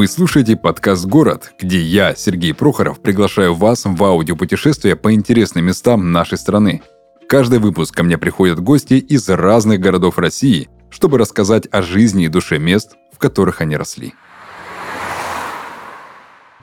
Вы 0.00 0.08
слушаете 0.08 0.56
подкаст 0.56 1.04
«Город», 1.04 1.52
где 1.60 1.78
я, 1.78 2.14
Сергей 2.14 2.54
Прохоров, 2.54 3.02
приглашаю 3.02 3.52
вас 3.54 3.84
в 3.84 4.02
аудиопутешествие 4.02 4.96
по 4.96 5.12
интересным 5.12 5.66
местам 5.66 6.10
нашей 6.10 6.38
страны. 6.38 6.80
Каждый 7.28 7.58
выпуск 7.58 7.94
ко 7.94 8.02
мне 8.02 8.16
приходят 8.16 8.60
гости 8.60 8.94
из 8.94 9.28
разных 9.28 9.78
городов 9.78 10.16
России, 10.16 10.70
чтобы 10.88 11.18
рассказать 11.18 11.68
о 11.70 11.82
жизни 11.82 12.24
и 12.24 12.28
душе 12.28 12.58
мест, 12.58 12.96
в 13.12 13.18
которых 13.18 13.60
они 13.60 13.76
росли. 13.76 14.14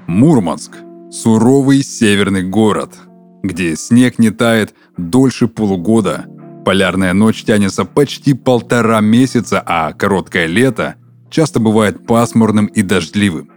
Мурманск– 0.07 0.71
суровый 1.11 1.83
северный 1.83 2.41
город, 2.41 2.95
где 3.43 3.75
снег 3.75 4.17
не 4.17 4.31
тает 4.31 4.73
дольше 4.97 5.47
полугода, 5.47 6.25
полярная 6.65 7.13
ночь 7.13 7.43
тянется 7.43 7.85
почти 7.85 8.33
полтора 8.33 8.99
месяца, 8.99 9.61
а 9.63 9.93
короткое 9.93 10.47
лето– 10.47 10.95
часто 11.29 11.59
бывает 11.59 12.05
пасмурным 12.05 12.67
и 12.67 12.81
дождливым. 12.81 13.49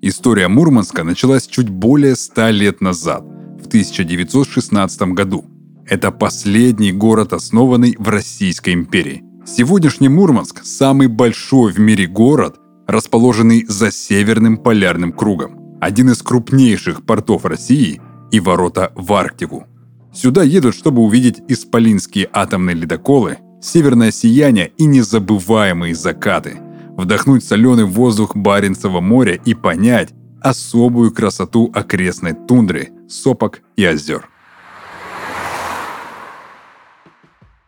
История 0.00 0.48
Мурманска 0.48 1.04
началась 1.04 1.46
чуть 1.46 1.68
более 1.68 2.16
ста 2.16 2.50
лет 2.50 2.80
назад, 2.80 3.22
в 3.62 3.66
1916 3.66 5.02
году. 5.14 5.44
Это 5.86 6.10
последний 6.10 6.92
город, 6.92 7.32
основанный 7.32 7.94
в 7.98 8.08
Российской 8.08 8.74
империи. 8.74 9.22
Сегодняшний 9.46 10.08
Мурманск– 10.08 10.62
самый 10.64 11.08
большой 11.08 11.72
в 11.72 11.78
мире 11.78 12.06
город, 12.06 12.56
расположенный 12.86 13.64
за 13.66 13.90
Северным 13.90 14.56
полярным 14.56 15.12
кругом. 15.12 15.78
Один 15.80 16.10
из 16.10 16.22
крупнейших 16.22 17.04
портов 17.04 17.44
России 17.44 18.00
и 18.30 18.40
ворота 18.40 18.92
в 18.94 19.12
Арктику. 19.12 19.66
Сюда 20.12 20.42
едут, 20.42 20.74
чтобы 20.74 21.02
увидеть 21.02 21.42
исполинские 21.48 22.28
атомные 22.32 22.76
ледоколы, 22.76 23.38
северное 23.60 24.10
сияние 24.10 24.72
и 24.76 24.84
незабываемые 24.84 25.94
закаты– 25.94 26.58
вдохнуть 27.02 27.44
соленый 27.44 27.84
воздух 27.84 28.34
Баренцева 28.36 29.00
моря 29.00 29.34
и 29.34 29.54
понять 29.54 30.10
особую 30.40 31.12
красоту 31.12 31.70
окрестной 31.74 32.32
тундры, 32.32 32.90
сопок 33.08 33.60
и 33.76 33.84
озер. 33.84 34.28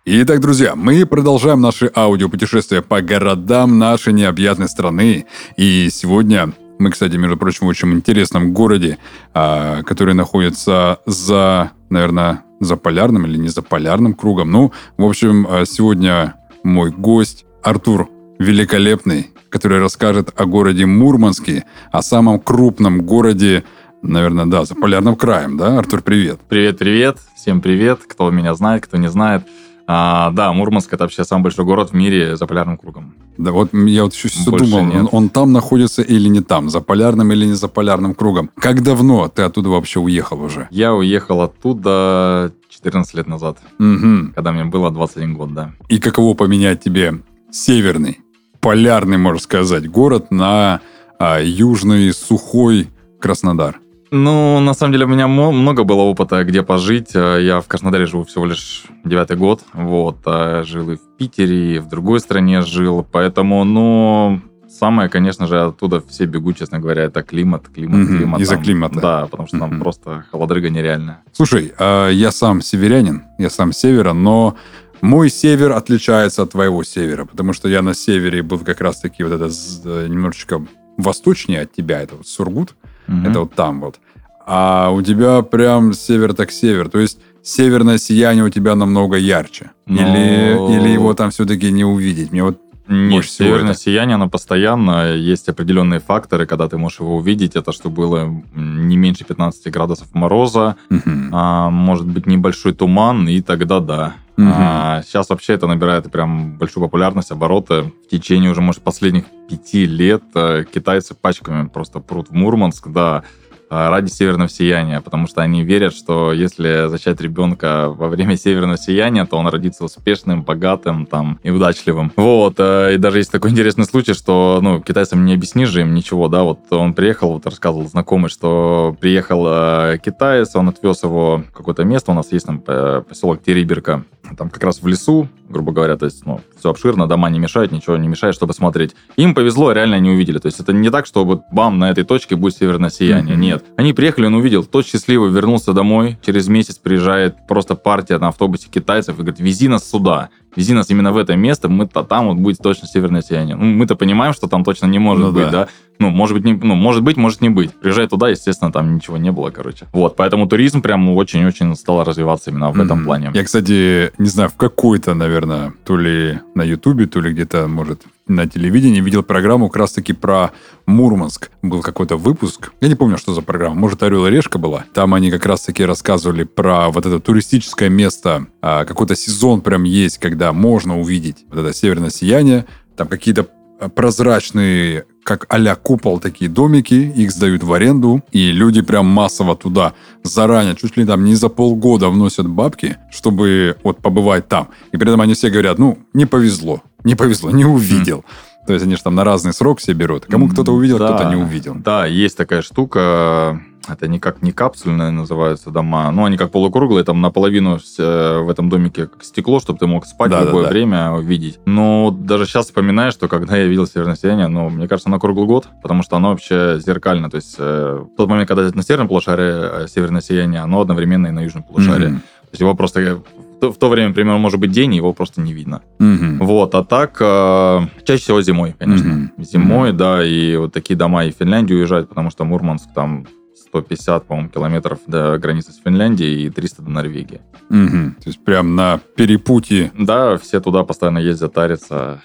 Итак, 0.07 0.41
друзья, 0.41 0.75
мы 0.77 1.07
продолжаем 1.07 1.61
наше 1.61 1.91
аудиопутешествие 1.95 2.83
по 2.83 3.01
городам 3.01 3.79
нашей 3.79 4.13
необъятной 4.13 4.69
страны. 4.69 5.27
И 5.57 5.89
сегодня 5.91 6.53
мы, 6.79 6.91
кстати, 6.91 7.17
между 7.17 7.37
прочим, 7.37 7.67
в 7.67 7.71
очень 7.71 7.93
интересном 7.93 8.53
городе, 8.53 8.99
а, 9.33 9.83
который 9.83 10.15
находится 10.15 11.01
за, 11.07 11.73
наверное, 11.89 12.43
за 12.61 12.77
полярным 12.77 13.27
или 13.27 13.39
не 13.39 13.49
за 13.49 13.63
полярным 13.63 14.15
кругом. 14.15 14.51
Ну, 14.51 14.73
в 14.99 15.05
общем, 15.05 15.47
а, 15.49 15.65
сегодня 15.65 16.35
мой 16.63 16.91
гость 16.91 17.47
Артур 17.63 18.11
великолепный, 18.39 19.31
который 19.49 19.81
расскажет 19.81 20.33
о 20.37 20.47
городе 20.47 20.87
Мурманске, 20.87 21.65
о 21.93 22.03
самом 22.03 22.41
крупном 22.41 23.03
городе, 23.03 23.65
наверное, 24.03 24.47
да, 24.47 24.65
за 24.65 24.75
полярным 24.75 25.17
краем, 25.17 25.57
да? 25.57 25.79
Артур, 25.79 26.03
привет. 26.03 26.41
Привет, 26.49 26.79
привет. 26.79 27.19
Всем 27.37 27.61
привет, 27.61 28.01
кто 28.07 28.31
меня 28.31 28.55
знает, 28.55 28.85
кто 28.85 28.97
не 28.97 29.09
знает. 29.09 29.47
А, 29.87 30.31
да, 30.31 30.53
Мурманск 30.53 30.93
это 30.95 31.05
вообще 31.05 31.25
самый 31.25 31.45
большой 31.45 31.67
город 31.67 31.91
в 31.91 31.93
мире 31.95 32.37
за 32.37 32.47
полярным 32.47 32.79
кругом. 32.79 33.15
Да, 33.37 33.53
вот 33.53 33.75
я 33.75 34.05
вот 34.05 34.15
еще 34.15 34.29
все 34.29 34.51
думал, 34.51 34.79
он, 34.79 35.09
он 35.13 35.29
там 35.29 35.53
находится 35.53 36.01
или 36.01 36.29
не 36.29 36.41
там, 36.41 36.71
за 36.71 36.81
полярным 36.81 37.33
или 37.33 37.47
не 37.47 37.53
за 37.53 37.69
полярным 37.69 38.15
кругом. 38.15 38.51
Как 38.57 38.83
давно 38.83 39.29
ты 39.29 39.43
оттуда 39.43 39.69
вообще 39.69 40.01
уехал 40.01 40.41
уже? 40.41 40.69
Я 40.71 40.95
уехал 40.95 41.43
оттуда 41.43 42.53
14 42.71 43.15
лет 43.15 43.27
назад, 43.27 43.59
угу. 43.79 44.33
когда 44.35 44.53
мне 44.53 44.65
было 44.65 44.91
21 44.91 45.35
год, 45.35 45.53
да. 45.53 45.73
И 45.89 45.99
каково 45.99 46.35
поменять 46.35 46.83
тебе 46.83 47.21
северный 47.51 48.24
полярный, 48.65 49.19
можно 49.19 49.41
сказать, 49.41 49.91
город 49.91 50.31
на 50.31 50.81
а, 51.19 51.39
южный 51.39 52.15
сухой 52.15 52.89
Краснодар? 53.21 53.79
Ну, 54.11 54.59
на 54.61 54.73
самом 54.73 54.93
деле, 54.93 55.05
у 55.05 55.09
меня 55.09 55.29
много 55.29 55.85
было 55.85 56.01
опыта, 56.01 56.43
где 56.45 56.63
пожить. 56.63 57.11
А, 57.15 57.37
я 57.39 57.61
в 57.61 57.67
Краснодаре 57.67 58.07
живу 58.07 58.25
всего 58.25 58.47
лишь 58.47 58.85
девятый 59.05 59.37
год. 59.37 59.61
Вот. 59.75 60.17
А 60.25 60.63
жил 60.65 60.93
и 60.93 60.97
в 60.97 61.17
Питере, 61.19 61.77
и 61.77 61.79
в 61.79 61.89
другой 61.89 62.21
стране 62.21 62.63
жил. 62.63 63.07
Поэтому, 63.13 63.65
ну, 63.65 64.41
самое, 64.67 65.11
конечно 65.11 65.47
же, 65.47 65.61
оттуда 65.61 66.03
все 66.09 66.25
бегут, 66.25 66.57
честно 66.57 66.79
говоря, 66.79 67.03
это 67.03 67.23
климат, 67.23 67.69
климат, 67.69 68.09
угу, 68.09 68.17
климат. 68.17 68.41
Из-за 68.41 68.57
климата. 68.57 68.99
Да, 68.99 69.27
потому 69.27 69.47
что 69.47 69.59
угу. 69.59 69.67
там 69.67 69.79
просто 69.79 70.25
холодрыга 70.31 70.71
нереальная. 70.71 71.23
Слушай, 71.33 71.75
а, 71.79 72.09
я 72.09 72.31
сам 72.31 72.63
северянин, 72.63 73.25
я 73.39 73.51
сам 73.51 73.73
севера, 73.73 74.15
но 74.15 74.57
мой 75.05 75.29
север 75.29 75.73
отличается 75.73 76.43
от 76.43 76.53
твоего 76.53 76.83
севера, 76.83 77.27
потому 77.27 77.53
что 77.53 77.69
я 77.69 77.83
на 77.83 77.93
севере 77.93 78.43
был 78.43 78.59
как 78.59 78.81
раз-таки 78.81 79.23
вот 79.23 79.33
это 79.33 79.51
э, 79.85 80.07
немножечко 80.09 80.67
восточнее 80.97 81.61
от 81.63 81.73
тебя, 81.73 82.01
это 82.01 82.17
вот 82.17 82.27
Сургут, 82.27 82.75
угу. 83.07 83.29
это 83.29 83.41
вот 83.41 83.55
там 83.55 83.81
вот. 83.83 84.01
А 84.47 84.91
у 84.91 85.03
тебя 85.03 85.43
прям 85.43 85.93
север 85.93 86.33
так 86.33 86.51
север, 86.51 86.89
то 86.89 86.99
есть 86.99 87.19
северное 87.43 87.99
сияние 87.99 88.45
у 88.45 88.49
тебя 88.49 88.75
намного 88.75 89.17
ярче. 89.19 89.73
Но... 89.87 90.01
Или, 90.01 90.79
или 90.79 90.89
его 90.89 91.13
там 91.13 91.31
все-таки 91.31 91.71
не 91.71 91.85
увидеть. 91.85 92.33
Мне 92.33 92.43
вот 92.43 92.59
нет, 92.87 93.25
северное 93.25 93.73
это... 93.73 93.81
сияние, 93.81 94.17
оно 94.17 94.29
постоянно. 94.29 95.15
Есть 95.15 95.49
определенные 95.49 96.01
факторы, 96.01 96.47
когда 96.47 96.69
ты 96.69 96.77
можешь 96.77 97.01
его 97.01 97.17
увидеть. 97.17 97.57
Это 97.57 97.73
что 97.73 97.89
было 97.89 98.43
не 98.55 98.97
меньше 98.97 99.25
15 99.25 99.73
градусов 99.73 100.09
мороза, 100.15 100.77
угу. 100.91 101.11
а, 101.33 101.71
может 101.71 102.07
быть 102.07 102.27
небольшой 102.27 102.75
туман, 102.75 103.29
и 103.29 103.41
тогда 103.41 103.81
да. 103.81 104.15
Угу. 104.37 104.47
А, 104.53 105.03
сейчас 105.03 105.31
вообще 105.31 105.55
это 105.55 105.67
набирает 105.67 106.11
прям 106.11 106.59
большую 106.59 106.85
популярность, 106.85 107.31
обороты. 107.31 107.93
В 108.07 108.11
течение 108.11 108.51
уже, 108.51 108.61
может, 108.61 108.83
последних 108.83 109.25
пяти 109.49 109.87
лет 109.87 110.23
э, 110.35 110.65
китайцы 110.73 111.15
пачками 111.15 111.69
просто 111.69 112.01
прут 112.01 112.31
в 112.31 112.33
Мурманск, 112.33 112.89
да, 112.89 113.23
ради 113.71 114.09
северного 114.09 114.49
сияния, 114.49 115.01
потому 115.01 115.27
что 115.27 115.43
они 115.43 115.63
верят, 115.63 115.95
что 115.95 116.33
если 116.33 116.89
зачать 116.89 117.21
ребенка 117.21 117.89
во 117.89 118.09
время 118.09 118.37
северного 118.37 118.79
сияния, 118.79 119.25
то 119.27 119.37
он 119.37 119.47
родится 119.49 119.85
успешным, 119.85 120.43
богатым 120.43 121.07
там 121.07 121.39
и 121.43 121.51
удачливым. 121.51 122.13
Вот, 122.17 122.55
э, 122.59 122.95
и 122.95 122.99
даже 122.99 123.19
есть 123.19 123.33
такой 123.33 123.51
интересный 123.51 123.85
случай, 123.85 124.15
что, 124.15 124.61
ну, 124.63 124.81
китайцам 124.81 125.25
не 125.25 125.35
объяснишь 125.35 125.69
же 125.69 125.83
им 125.83 125.95
ничего, 125.95 126.29
да, 126.29 126.43
вот 126.43 126.61
он 126.71 126.95
приехал, 126.95 127.33
вот 127.33 127.47
рассказывал 127.47 127.87
знакомый, 127.89 128.31
что 128.31 128.97
приехал 129.01 129.45
э, 129.47 129.99
китаец, 130.05 130.55
он 130.55 130.69
отвез 130.69 131.03
его 131.03 131.39
в 131.39 131.57
какое-то 131.57 131.85
место, 131.85 132.13
у 132.13 132.15
нас 132.15 132.33
есть 132.33 132.47
там 132.47 132.61
поселок 132.61 133.43
Териберка, 133.43 134.05
там 134.35 134.51
как 134.51 134.63
раз 134.63 134.83
в 134.83 134.87
лесу, 134.87 135.29
грубо 135.49 135.73
говоря, 135.73 135.97
то 135.97 136.07
есть, 136.07 136.25
ну, 136.27 136.41
все 136.59 136.71
обширно, 136.71 137.07
дома 137.07 137.31
не 137.31 137.39
мешают, 137.39 137.73
ничего 137.73 137.97
не 137.97 138.09
мешает, 138.09 138.35
чтобы 138.35 138.55
смотреть. 138.55 138.95
Им 139.17 139.35
повезло, 139.35 139.73
реально 139.73 139.97
они 139.97 140.11
увидели. 140.11 140.39
То 140.39 140.47
есть 140.47 140.61
это 140.61 140.73
не 140.73 140.91
так, 140.91 141.07
что 141.07 141.25
вот 141.25 141.43
бам, 141.53 141.79
на 141.79 141.91
этой 141.91 142.05
точке 142.05 142.37
будет 142.37 142.57
северное 142.57 142.91
сияние. 142.91 143.37
Mm-hmm. 143.37 143.41
Нет. 143.41 143.65
Они 143.77 143.93
приехали, 143.93 144.27
он 144.27 144.35
увидел, 144.35 144.65
тот 144.65 144.87
счастливый 144.87 145.31
вернулся 145.31 145.73
домой, 145.73 146.19
через 146.25 146.49
месяц 146.49 146.77
приезжает 146.77 147.47
просто 147.47 147.75
партия 147.75 148.19
на 148.19 148.29
автобусе 148.29 148.69
китайцев 148.69 149.15
и 149.15 149.23
говорит, 149.23 149.41
вези 149.41 149.69
нас 149.69 149.89
сюда 149.89 150.31
вези 150.57 150.75
нас 150.75 150.91
именно 150.91 151.13
в 151.13 151.17
это 151.17 151.37
место, 151.37 151.69
мы-то 151.69 152.03
там 152.03 152.29
вот 152.29 152.37
будет 152.37 152.59
точно 152.59 152.89
северное 152.89 153.23
сияние. 153.23 153.57
Ну, 153.57 153.65
мы-то 153.65 153.97
понимаем, 153.97 154.33
что 154.35 154.47
там 154.47 154.65
точно 154.65 154.87
не 154.87 154.99
может 154.99 155.27
ну, 155.27 155.33
быть, 155.33 155.45
да. 155.45 155.51
да? 155.51 155.69
Ну, 155.99 156.11
может 156.11 156.37
быть, 156.37 156.45
не, 156.45 156.53
ну, 156.55 156.75
может 156.75 157.03
быть, 157.03 157.17
может 157.17 157.41
не 157.41 157.51
быть. 157.51 157.73
Приезжай 157.73 158.09
туда, 158.09 158.29
естественно, 158.29 158.73
там 158.73 158.97
ничего 158.97 159.17
не 159.17 159.31
было, 159.31 159.51
короче. 159.51 159.87
Вот, 159.93 160.17
поэтому 160.17 160.49
туризм 160.49 160.83
прям 160.83 161.09
очень-очень 161.09 161.75
стал 161.77 162.05
развиваться 162.05 162.51
именно 162.51 162.71
в 162.71 162.81
mm-hmm. 162.81 162.85
этом 162.85 163.05
плане. 163.05 163.31
Я, 163.35 163.45
кстати, 163.45 164.13
не 164.19 164.29
знаю, 164.29 164.51
в 164.51 164.57
какой-то, 164.57 165.15
наверное, 165.15 165.73
то 165.85 165.97
ли 165.97 166.41
на 166.55 166.63
Ютубе, 166.63 167.07
то 167.07 167.21
ли 167.21 167.33
где-то, 167.33 167.69
может, 167.69 168.03
на 168.27 168.49
телевидении 168.49 169.01
видел 169.01 169.23
программу 169.23 169.69
как 169.69 169.81
раз-таки 169.81 170.13
про 170.13 170.53
Мурманск. 170.87 171.51
Был 171.63 171.83
какой-то 171.83 172.17
выпуск. 172.17 172.73
Я 172.81 172.89
не 172.89 172.95
помню, 172.95 173.19
что 173.19 173.35
за 173.35 173.43
программа. 173.43 173.75
Может, 173.75 174.03
«Орел 174.03 174.27
и 174.27 174.31
решка» 174.31 174.59
была. 174.59 174.85
Там 174.95 175.15
они 175.15 175.31
как 175.31 175.45
раз-таки 175.47 175.85
рассказывали 175.85 176.45
про 176.45 176.91
вот 176.91 177.05
это 177.07 177.21
туристическое 177.21 177.89
место. 177.89 178.47
А, 178.63 178.85
какой-то 178.85 179.15
сезон 179.15 179.61
прям 179.61 179.85
есть, 179.85 180.19
когда 180.19 180.53
можно 180.53 180.99
увидеть 180.99 181.45
вот 181.51 181.61
это 181.61 181.75
северное 181.75 182.11
сияние. 182.11 182.67
Там 182.97 183.09
какие-то 183.09 183.49
прозрачные, 183.95 185.05
как 185.25 185.47
а 185.49 185.75
купол, 185.75 186.21
такие 186.21 186.51
домики, 186.51 186.95
их 186.95 187.33
сдают 187.33 187.63
в 187.63 187.73
аренду, 187.73 188.23
и 188.31 188.53
люди 188.53 188.83
прям 188.83 189.07
массово 189.07 189.57
туда 189.57 189.95
заранее, 190.23 190.77
чуть 190.77 190.97
ли 190.97 191.05
там 191.05 191.25
не 191.25 191.35
за 191.35 191.49
полгода 191.49 192.09
вносят 192.11 192.47
бабки, 192.47 192.97
чтобы 193.11 193.77
вот 193.83 193.99
побывать 193.99 194.49
там. 194.49 194.69
И 194.93 194.97
при 194.97 195.09
этом 195.09 195.21
они 195.21 195.35
все 195.35 195.51
говорят, 195.51 195.79
ну, 195.79 195.99
не 196.13 196.27
повезло, 196.27 196.83
не 197.03 197.15
повезло, 197.15 197.51
не 197.51 197.65
увидел. 197.65 198.25
То 198.67 198.73
есть 198.73 198.85
они 198.85 198.97
же 198.97 199.03
там 199.03 199.15
на 199.15 199.25
разный 199.25 199.53
срок 199.53 199.79
все 199.79 199.93
берут. 199.93 200.27
Кому 200.27 200.49
кто-то 200.49 200.73
увидел, 200.73 200.99
да, 200.99 201.09
кто-то 201.09 201.29
не 201.29 201.37
увидел. 201.37 201.75
Да, 201.75 202.07
есть 202.07 202.37
такая 202.37 202.63
штука 202.63 203.61
это 203.89 204.09
никак 204.09 204.43
не 204.43 204.53
капсульные 204.53 205.11
называются 205.11 205.71
дома, 205.71 206.11
но 206.11 206.25
они 206.25 206.37
как 206.37 206.51
полукруглые, 206.51 207.05
там 207.05 207.21
наполовину 207.21 207.79
э, 207.99 208.39
в 208.41 208.49
этом 208.49 208.69
домике 208.69 209.07
как 209.07 209.25
стекло, 209.25 209.61
чтобы 209.61 209.79
ты 209.79 209.87
мог 209.87 210.07
спать 210.07 210.31
да, 210.31 210.41
в 210.41 210.47
любое 210.47 210.63
да, 210.63 210.69
да. 210.69 210.73
время, 210.73 211.19
видеть. 211.21 211.59
Но 211.67 212.11
даже 212.11 212.47
сейчас 212.47 212.67
вспоминаю, 212.67 213.13
что 213.13 213.29
когда 213.29 213.57
я 213.57 213.67
видел 213.67 213.87
северное 213.87 214.17
сияние, 214.17 214.49
ну, 214.49 214.69
мне 214.71 214.89
кажется, 214.89 215.11
на 215.11 215.19
круглый 215.19 215.47
год, 215.47 215.69
потому 215.83 216.03
что 216.03 216.17
оно 216.17 216.31
вообще 216.31 216.79
зеркально. 216.85 217.31
То 217.31 217.37
есть 217.37 217.57
э, 217.59 218.05
в 218.05 218.17
тот 218.17 218.29
момент, 218.29 218.49
когда 218.49 218.71
на 218.73 218.83
северном 218.83 219.09
полушарии 219.09 219.85
э, 219.85 219.89
северное 219.89 220.21
сияние, 220.21 220.61
оно 220.61 220.81
одновременно 220.81 221.29
и 221.29 221.31
на 221.31 221.41
южном 221.41 221.63
полушарии. 221.63 222.09
Mm-hmm. 222.09 222.19
То 222.19 222.49
есть 222.53 222.61
его 222.61 222.75
просто 222.75 223.23
то, 223.61 223.73
в 223.73 223.79
то 223.79 223.89
время, 223.89 224.13
примерно, 224.13 224.39
может 224.39 224.61
быть 224.61 224.71
день, 224.71 224.95
его 224.95 225.13
просто 225.13 225.41
не 225.41 225.53
видно. 225.53 225.81
Угу. 225.99 226.45
Вот, 226.45 226.75
а 226.75 226.85
так, 226.85 227.17
э, 227.21 227.81
чаще 228.05 228.23
всего 228.23 228.43
зимой, 228.43 228.75
конечно. 228.79 229.31
Угу. 229.37 229.45
Зимой, 229.45 229.91
угу. 229.91 229.99
да, 229.99 230.25
и 230.25 230.57
вот 230.57 230.73
такие 230.73 230.97
дома 230.97 231.25
и 231.25 231.33
в 231.33 231.37
Финляндию 231.37 231.79
уезжают, 231.79 232.09
потому 232.09 232.31
что 232.31 232.45
Мурманск 232.45 232.89
там 232.95 233.27
150, 233.75 234.27
по-моему, 234.27 234.49
километров 234.51 235.01
до 235.09 235.37
границы 235.39 235.73
с 235.73 235.81
Финляндией 235.83 236.47
и 236.47 236.51
300 236.51 236.83
до 236.83 236.91
Норвегии. 236.91 237.41
Угу. 237.71 238.23
То 238.23 238.27
есть 238.27 238.45
прям 238.45 238.77
на 238.77 239.01
перепутье. 239.17 239.91
Да, 239.99 240.37
все 240.39 240.61
туда 240.61 240.85
постоянно 240.85 241.19
ездят, 241.19 241.55
тарятся, 241.55 242.23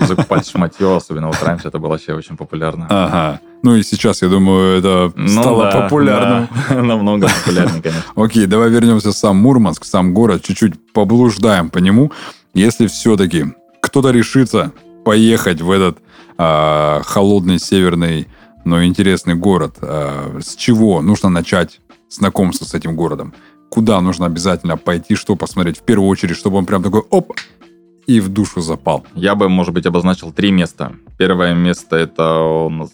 закупать 0.00 0.48
шматье, 0.48 0.96
особенно 0.96 1.26
вот 1.26 1.42
раньше 1.42 1.68
это 1.68 1.78
было 1.78 1.90
вообще 1.90 2.14
очень 2.14 2.36
популярно. 2.36 2.86
Ага. 2.88 3.40
Ну 3.62 3.76
и 3.76 3.82
сейчас, 3.82 4.22
я 4.22 4.28
думаю, 4.28 4.78
это 4.78 5.12
ну, 5.16 5.28
стало 5.28 5.64
да, 5.64 5.82
популярным. 5.82 6.48
Да, 6.68 6.74
намного 6.82 7.28
популярнее, 7.28 7.82
конечно. 7.82 8.12
Окей, 8.14 8.46
давай 8.46 8.70
вернемся 8.70 9.10
в 9.10 9.16
сам 9.16 9.36
Мурманск, 9.36 9.84
сам 9.84 10.14
город, 10.14 10.42
чуть-чуть 10.44 10.92
поблуждаем 10.92 11.68
по 11.68 11.78
нему. 11.78 12.10
Если 12.54 12.86
все-таки 12.86 13.44
кто-то 13.82 14.10
решится 14.12 14.72
поехать 15.04 15.60
в 15.60 15.70
этот 15.70 15.98
а, 16.38 17.02
холодный 17.04 17.58
северный 17.58 18.28
но 18.66 18.84
интересный 18.84 19.34
город. 19.34 19.76
А, 19.80 20.38
с 20.40 20.56
чего 20.56 21.00
нужно 21.00 21.30
начать 21.30 21.80
знакомство 22.10 22.64
с 22.64 22.74
этим 22.74 22.96
городом? 22.96 23.32
Куда 23.70 24.00
нужно 24.00 24.26
обязательно 24.26 24.76
пойти, 24.76 25.14
что 25.14 25.36
посмотреть 25.36 25.78
в 25.78 25.82
первую 25.82 26.08
очередь, 26.08 26.36
чтобы 26.36 26.58
он 26.58 26.66
прям 26.66 26.82
такой 26.82 27.02
оп, 27.10 27.32
и 28.06 28.20
в 28.20 28.28
душу 28.28 28.60
запал? 28.60 29.06
Я 29.14 29.34
бы, 29.34 29.48
может 29.48 29.72
быть, 29.72 29.86
обозначил 29.86 30.32
три 30.32 30.50
места. 30.50 30.92
Первое 31.16 31.54
место 31.54 31.96
это 31.96 32.38
у 32.40 32.68
нас 32.68 32.90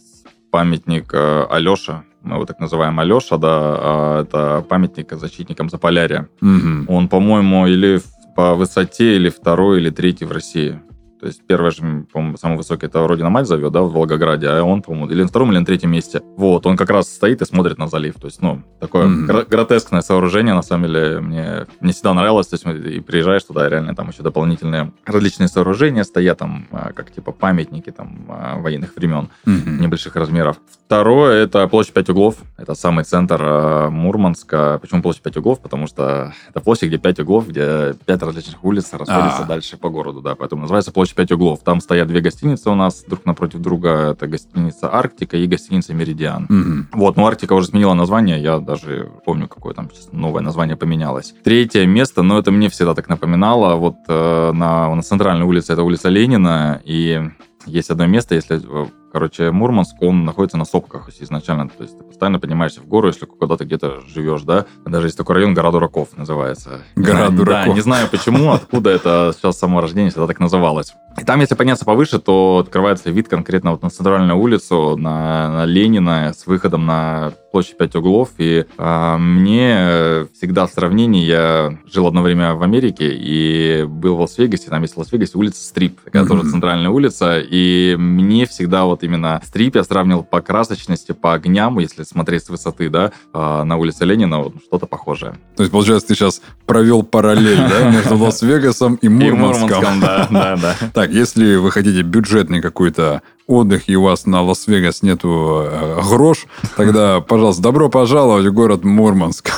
памятник 0.51 1.11
э, 1.15 1.47
Алеша, 1.51 2.05
мы 2.23 2.37
его 2.37 2.45
так 2.45 2.61
называем 2.61 3.01
Алеша, 3.01 3.37
да, 3.39 3.49
а 3.51 4.23
это 4.23 4.65
памятник 4.69 5.13
защитникам 5.13 5.71
Заполярья. 5.71 6.29
Угу. 6.41 6.93
Он, 6.93 7.09
по-моему, 7.09 7.67
или 7.67 8.01
по 8.37 8.55
высоте, 8.55 9.17
или 9.17 9.29
второй, 9.29 9.81
или 9.81 9.91
третий 9.91 10.27
в 10.27 10.33
России. 10.33 10.81
То 11.23 11.29
есть 11.29 11.41
первый 11.47 11.71
же, 11.71 12.05
по-моему, 12.13 12.37
самый 12.37 12.57
высокий 12.57 12.87
это 12.87 13.07
Родина 13.07 13.31
Мать 13.31 13.47
зовет, 13.47 13.71
да, 13.71 13.83
в 13.83 13.93
Волгограде, 13.93 14.49
а 14.49 14.65
он, 14.65 14.83
по-моему, 14.83 15.09
или 15.09 15.23
на 15.23 15.29
втором, 15.29 15.53
или 15.53 15.59
на 15.61 15.65
третьем 15.65 15.93
месте. 15.93 16.21
Вот, 16.37 16.67
он 16.67 16.77
как 16.77 16.91
раз 16.91 17.07
стоит 17.07 17.41
и 17.41 17.45
смотрит 17.45 17.79
на 17.79 17.87
залив. 17.87 18.17
То 18.17 18.27
есть, 18.27 18.43
ну, 18.43 18.65
такое 18.81 19.07
mm-hmm. 19.07 19.27
гр- 19.27 19.47
гротескное 19.49 20.01
сооружение, 20.01 20.53
на 20.53 20.63
самом 20.63 20.89
деле, 20.89 21.21
мне, 21.21 21.67
мне 21.79 21.93
всегда 21.93 22.13
нравилось. 22.15 22.49
То 22.49 22.55
есть, 22.55 22.67
и 22.67 22.99
приезжаешь 22.99 23.45
туда, 23.45 23.69
реально 23.69 23.95
там 23.95 24.09
еще 24.09 24.25
дополнительные 24.25 24.93
различные 25.07 25.47
сооружения 25.47 26.03
стоят, 26.03 26.39
там, 26.39 26.67
а, 26.73 26.93
как 26.93 27.13
типа 27.13 27.31
памятники 27.31 27.91
там 27.91 28.27
а, 28.29 28.59
военных 28.59 28.97
времен, 28.97 29.29
mm-hmm. 29.47 29.81
небольших 29.81 30.17
размеров. 30.17 30.57
Второе, 30.93 31.45
это 31.45 31.67
площадь 31.69 31.95
Пять 31.95 32.11
углов. 32.11 32.35
Это 32.59 32.75
самый 32.75 33.05
центр 33.05 33.41
э, 33.43 33.89
Мурманска. 33.89 34.79
Почему 34.79 35.01
площадь 35.01 35.23
Пять 35.23 35.39
углов? 35.39 35.59
Потому 35.59 35.87
что 35.87 36.35
это 36.51 36.61
площадь, 36.61 36.89
где 36.89 36.99
пять 36.99 37.19
углов, 37.19 37.49
где 37.49 37.95
пять 38.05 38.23
различных 38.23 38.63
улиц 38.63 38.93
расходятся 38.93 39.39
А-а-а. 39.39 39.49
дальше 39.49 39.79
по 39.79 39.89
городу, 39.89 40.21
да, 40.21 40.35
поэтому 40.35 40.61
называется 40.61 40.93
площадь 40.93 41.15
«Пять 41.15 41.33
углов». 41.33 41.61
Там 41.61 41.81
стоят 41.81 42.09
две 42.09 42.21
гостиницы 42.21 42.69
у 42.69 42.75
нас 42.75 43.05
друг 43.09 43.25
напротив 43.25 43.61
друга. 43.61 44.11
Это 44.11 44.27
гостиница 44.27 44.95
«Арктика» 44.95 45.39
и 45.39 45.47
гостиница 45.47 45.95
«Меридиан». 45.95 46.45
Угу. 46.45 46.99
Вот, 47.01 47.17
но 47.17 47.27
«Арктика» 47.27 47.55
уже 47.55 47.69
сменила 47.69 47.95
название. 47.95 48.43
Я 48.43 48.59
даже 48.59 49.11
помню, 49.25 49.49
какое 49.49 49.73
там 49.73 49.89
новое 50.13 50.43
название 50.43 50.77
поменялось. 50.77 51.35
Третье 51.43 51.87
место, 51.87 52.21
но 52.21 52.39
это 52.39 52.51
мне 52.51 52.69
всегда 52.69 52.95
так 52.95 53.09
напоминало. 53.09 53.77
Вот 53.77 53.97
э, 54.09 54.53
на, 54.53 54.95
на 54.95 55.01
центральной 55.01 55.47
улице, 55.47 55.73
это 55.73 55.85
улица 55.85 56.11
Ленина, 56.11 56.83
и 56.85 57.31
есть 57.65 57.89
одно 57.89 58.07
место, 58.07 58.35
если 58.35 58.61
э, 58.63 58.87
Короче, 59.13 59.51
Мурманск, 59.51 59.97
он 60.01 60.25
находится 60.25 60.57
на 60.57 60.65
сопках 60.65 61.11
изначально. 61.21 61.69
То 61.69 61.83
есть 61.83 61.99
ты 61.99 62.05
постоянно 62.05 62.41
поднимаешься 62.41 62.81
в 62.81 62.87
гору, 62.87 63.09
если 63.09 63.27
куда-то 63.27 63.65
где-то 63.67 64.01
живешь, 64.07 64.43
да. 64.43 64.65
Даже 64.87 65.09
есть 65.09 65.19
такой 65.19 65.37
район, 65.37 65.53
гора 65.53 65.71
дураков 65.71 66.17
называется. 66.17 66.83
Гора 66.97 67.29
не 67.29 67.37
дураков. 67.37 67.67
Да, 67.67 67.75
не 67.75 67.81
знаю 67.81 68.09
почему, 68.11 68.53
откуда 68.53 68.91
это 68.91 69.33
сейчас 69.37 69.59
само 69.59 69.81
рождение 69.81 70.11
всегда 70.11 70.27
так 70.27 70.41
называлось. 70.41 70.95
И 71.21 71.25
там, 71.25 71.41
если 71.41 71.55
подняться 71.55 71.85
повыше, 71.85 72.19
то 72.19 72.63
открывается 72.65 73.11
вид 73.11 73.29
конкретно 73.29 73.73
вот 73.73 73.83
на 73.83 73.91
центральную 73.91 74.39
улицу, 74.39 74.97
на, 74.97 75.51
на 75.51 75.65
Ленина, 75.67 76.33
с 76.35 76.47
выходом 76.47 76.87
на 76.87 77.33
площадь 77.53 77.77
Пять 77.77 77.95
углов. 77.95 78.31
И 78.39 78.65
а, 78.79 79.19
мне 79.19 80.27
всегда 80.35 80.67
в 80.67 80.71
сравнении, 80.71 81.25
я 81.25 81.79
жил 81.93 82.07
одно 82.07 82.23
время 82.23 82.55
в 82.55 82.63
Америке 82.63 83.13
и 83.13 83.85
был 83.85 84.17
в 84.17 84.21
Лас-Вегасе, 84.21 84.71
там 84.71 84.83
есть 84.83 84.95
в 84.95 84.99
Лас-Вегасе 84.99 85.37
улица 85.37 85.63
Стрип, 85.63 86.01
такая 86.01 86.23
mm-hmm. 86.23 86.29
тоже 86.29 86.51
центральная 86.51 86.91
улица, 86.91 87.41
и 87.41 87.95
мне 87.99 88.47
всегда 88.47 88.85
вот 88.85 89.02
именно 89.03 89.41
Стрип 89.45 89.77
я 89.77 89.85
сравнил 89.85 90.23
по 90.23 90.41
красочности, 90.41 91.13
по 91.13 91.35
огням, 91.35 91.79
если 91.79 92.03
смотреть 92.05 92.45
с 92.45 92.49
высоты, 92.49 92.89
да, 92.89 93.13
а, 93.33 93.65
на 93.65 93.77
улице 93.77 94.05
Ленина, 94.05 94.39
вот 94.39 94.55
что-то 94.67 94.87
похожее. 94.87 95.35
То 95.57 95.63
есть, 95.63 95.73
получается, 95.73 96.09
ты 96.09 96.15
сейчас 96.15 96.41
провел 96.67 97.03
параллель, 97.03 97.59
да, 97.69 97.91
между 97.91 98.17
Лас-Вегасом 98.17 98.97
и 98.97 99.09
Мурманском. 99.09 100.01
да, 100.01 100.29
да, 100.31 100.57
да. 100.57 100.77
Так, 100.93 101.11
если 101.11 101.57
вы 101.57 101.71
хотите 101.71 102.03
бюджетный 102.03 102.61
какой-то 102.61 103.23
отдых, 103.47 103.89
и 103.89 103.97
у 103.97 104.03
вас 104.03 104.27
на 104.27 104.43
Лас-Вегас 104.43 105.03
нету 105.03 105.63
э, 105.65 106.01
грош, 106.09 106.47
тогда, 106.77 107.21
пожалуйста, 107.21 107.63
добро 107.63 107.89
пожаловать 107.89 108.47
в 108.47 108.53
город 108.53 108.85
Мурманск. 108.85 109.51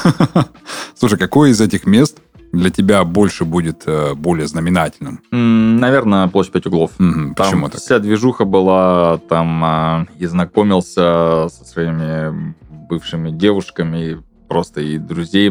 Слушай, 0.98 1.18
какое 1.18 1.50
из 1.50 1.60
этих 1.60 1.86
мест 1.86 2.18
для 2.54 2.70
тебя 2.70 3.04
больше 3.04 3.44
будет 3.44 3.82
э, 3.86 4.14
более 4.14 4.46
знаменательным? 4.46 5.20
Наверное, 5.30 6.28
площадь 6.28 6.52
пять 6.52 6.66
углов. 6.66 6.92
Угу, 6.98 7.34
там 7.34 7.34
почему 7.34 7.68
так? 7.68 7.80
вся 7.80 7.98
движуха 7.98 8.44
была, 8.44 9.18
там 9.28 9.64
э, 9.64 10.06
и 10.18 10.26
знакомился 10.26 11.48
со 11.48 11.64
своими 11.64 12.54
бывшими 12.88 13.30
девушками, 13.30 14.22
просто 14.48 14.80
и 14.80 14.98
друзей 14.98 15.50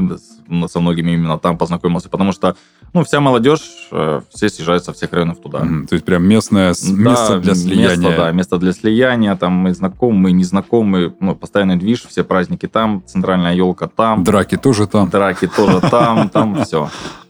со 0.67 0.79
многими 0.79 1.11
именно 1.11 1.37
там 1.39 1.57
познакомился, 1.57 2.09
потому 2.09 2.31
что 2.31 2.55
ну, 2.93 3.03
вся 3.03 3.19
молодежь, 3.19 3.61
э, 3.91 4.21
все 4.33 4.49
съезжают 4.49 4.83
со 4.83 4.93
всех 4.93 5.11
районов 5.13 5.39
туда. 5.41 5.59
Mm, 5.59 5.87
то 5.87 5.93
есть 5.93 6.05
прям 6.05 6.23
местное 6.23 6.73
да, 6.73 6.93
место 6.93 7.39
для 7.39 7.55
слияния. 7.55 7.97
Место, 7.97 8.17
да, 8.17 8.31
место 8.31 8.57
для 8.59 8.71
слияния, 8.71 9.35
там 9.35 9.53
мы 9.53 9.73
знакомые, 9.73 10.33
незнакомые, 10.33 11.13
ну, 11.19 11.35
постоянный 11.35 11.75
движ, 11.75 12.03
все 12.07 12.23
праздники 12.23 12.67
там, 12.67 13.03
центральная 13.05 13.55
елка 13.55 13.87
там. 13.87 14.23
Драки 14.23 14.57
тоже 14.57 14.87
там. 14.87 15.09
Драки 15.09 15.47
тоже 15.47 15.81
там, 15.81 16.29
там 16.33 16.63
все. 16.63 16.89